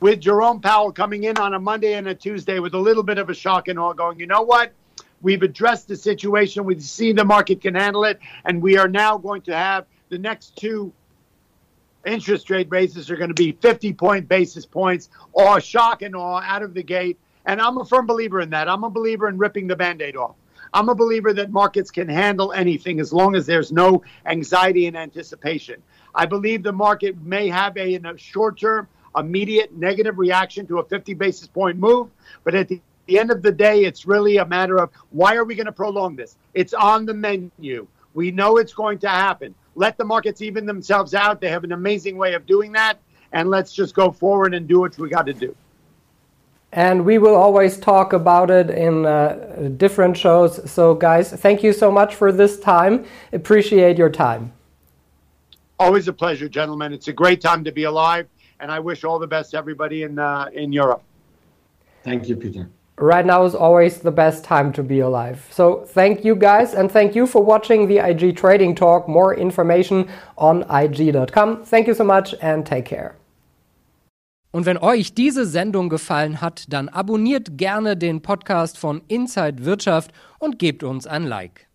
with 0.00 0.20
Jerome 0.20 0.60
Powell 0.60 0.92
coming 0.92 1.24
in 1.24 1.38
on 1.38 1.54
a 1.54 1.58
Monday 1.58 1.94
and 1.94 2.08
a 2.08 2.14
Tuesday 2.14 2.58
with 2.58 2.74
a 2.74 2.78
little 2.78 3.02
bit 3.02 3.18
of 3.18 3.30
a 3.30 3.34
shock 3.34 3.68
and 3.68 3.78
all 3.78 3.94
going, 3.94 4.20
you 4.20 4.26
know 4.26 4.42
what? 4.42 4.72
We've 5.22 5.42
addressed 5.42 5.88
the 5.88 5.96
situation. 5.96 6.64
We've 6.64 6.82
seen 6.82 7.16
the 7.16 7.24
market 7.24 7.60
can 7.60 7.74
handle 7.74 8.04
it. 8.04 8.20
And 8.44 8.62
we 8.62 8.76
are 8.76 8.88
now 8.88 9.16
going 9.16 9.42
to 9.42 9.56
have 9.56 9.86
the 10.08 10.18
next 10.18 10.56
two 10.56 10.92
interest 12.06 12.50
rate 12.50 12.68
raises 12.70 13.10
are 13.10 13.16
going 13.16 13.28
to 13.28 13.34
be 13.34 13.52
50 13.52 13.92
point 13.94 14.28
basis 14.28 14.64
points 14.64 15.08
or 15.32 15.60
shock 15.60 16.02
and 16.02 16.14
awe 16.14 16.40
out 16.44 16.62
of 16.62 16.74
the 16.74 16.82
gate. 16.82 17.18
And 17.44 17.60
I'm 17.60 17.78
a 17.78 17.84
firm 17.84 18.06
believer 18.06 18.40
in 18.40 18.50
that. 18.50 18.68
I'm 18.68 18.84
a 18.84 18.90
believer 18.90 19.28
in 19.28 19.38
ripping 19.38 19.66
the 19.66 19.76
band 19.76 20.02
aid 20.02 20.16
off. 20.16 20.34
I'm 20.72 20.88
a 20.88 20.94
believer 20.94 21.32
that 21.32 21.50
markets 21.50 21.90
can 21.90 22.08
handle 22.08 22.52
anything 22.52 22.98
as 23.00 23.12
long 23.12 23.36
as 23.36 23.46
there's 23.46 23.70
no 23.70 24.02
anxiety 24.26 24.86
and 24.86 24.96
anticipation. 24.96 25.82
I 26.14 26.26
believe 26.26 26.62
the 26.62 26.72
market 26.72 27.20
may 27.22 27.48
have 27.48 27.76
a, 27.76 27.94
a 27.94 28.18
short 28.18 28.58
term, 28.58 28.88
immediate 29.16 29.76
negative 29.76 30.18
reaction 30.18 30.66
to 30.66 30.80
a 30.80 30.84
50 30.84 31.14
basis 31.14 31.46
point 31.46 31.78
move, 31.78 32.10
but 32.44 32.54
at 32.54 32.68
the 32.68 32.80
the 33.06 33.18
end 33.18 33.30
of 33.30 33.42
the 33.42 33.52
day, 33.52 33.84
it's 33.84 34.06
really 34.06 34.36
a 34.36 34.44
matter 34.44 34.78
of 34.78 34.90
why 35.10 35.36
are 35.36 35.44
we 35.44 35.54
going 35.54 35.66
to 35.66 35.72
prolong 35.72 36.16
this? 36.16 36.36
It's 36.54 36.74
on 36.74 37.06
the 37.06 37.14
menu. 37.14 37.86
We 38.14 38.30
know 38.30 38.56
it's 38.56 38.74
going 38.74 38.98
to 39.00 39.08
happen 39.08 39.54
let 39.76 39.96
the 39.96 40.04
markets 40.04 40.42
even 40.42 40.66
themselves 40.66 41.14
out. 41.14 41.40
They 41.40 41.50
have 41.50 41.62
an 41.62 41.72
amazing 41.72 42.16
way 42.16 42.34
of 42.34 42.46
doing 42.46 42.72
that. 42.72 42.98
And 43.32 43.50
let's 43.50 43.72
just 43.72 43.94
go 43.94 44.10
forward 44.10 44.54
and 44.54 44.66
do 44.66 44.80
what 44.80 44.96
we 44.98 45.08
got 45.08 45.26
to 45.26 45.34
do. 45.34 45.54
And 46.72 47.04
we 47.04 47.18
will 47.18 47.34
always 47.34 47.78
talk 47.78 48.12
about 48.12 48.50
it 48.50 48.70
in 48.70 49.06
uh, 49.06 49.70
different 49.76 50.16
shows. 50.16 50.68
So, 50.70 50.94
guys, 50.94 51.30
thank 51.30 51.62
you 51.62 51.72
so 51.72 51.90
much 51.90 52.14
for 52.14 52.32
this 52.32 52.58
time. 52.58 53.04
Appreciate 53.32 53.96
your 53.98 54.10
time. 54.10 54.52
Always 55.78 56.08
a 56.08 56.12
pleasure, 56.12 56.48
gentlemen. 56.48 56.92
It's 56.92 57.08
a 57.08 57.12
great 57.12 57.40
time 57.40 57.62
to 57.64 57.72
be 57.72 57.84
alive. 57.84 58.26
And 58.60 58.72
I 58.72 58.80
wish 58.80 59.04
all 59.04 59.18
the 59.18 59.26
best 59.26 59.50
to 59.50 59.58
everybody 59.58 60.02
in, 60.02 60.18
uh, 60.18 60.48
in 60.52 60.72
Europe. 60.72 61.02
Thank 62.02 62.28
you, 62.28 62.36
Peter 62.36 62.70
right 62.98 63.26
now 63.26 63.44
is 63.44 63.54
always 63.54 63.98
the 63.98 64.10
best 64.10 64.44
time 64.44 64.72
to 64.72 64.82
be 64.82 65.00
alive. 65.00 65.46
So 65.50 65.84
thank 65.86 66.24
you 66.24 66.34
guys 66.34 66.74
and 66.74 66.90
thank 66.90 67.14
you 67.14 67.26
for 67.26 67.42
watching 67.44 67.88
the 67.88 67.98
IG 67.98 68.36
Trading 68.36 68.74
Talk. 68.74 69.08
More 69.08 69.34
information 69.34 70.08
on 70.36 70.64
IG.com. 70.70 71.64
Thank 71.64 71.86
you 71.86 71.94
so 71.94 72.04
much 72.04 72.34
and 72.40 72.64
take 72.64 72.84
care. 72.84 73.16
Und 74.52 74.64
wenn 74.64 74.78
euch 74.78 75.12
diese 75.12 75.44
Sendung 75.44 75.90
gefallen 75.90 76.40
hat, 76.40 76.64
dann 76.72 76.88
abonniert 76.88 77.58
gerne 77.58 77.94
den 77.94 78.22
Podcast 78.22 78.78
von 78.78 79.02
Inside 79.06 79.66
Wirtschaft 79.66 80.12
und 80.38 80.58
gebt 80.58 80.82
uns 80.82 81.06
ein 81.06 81.24
Like. 81.24 81.65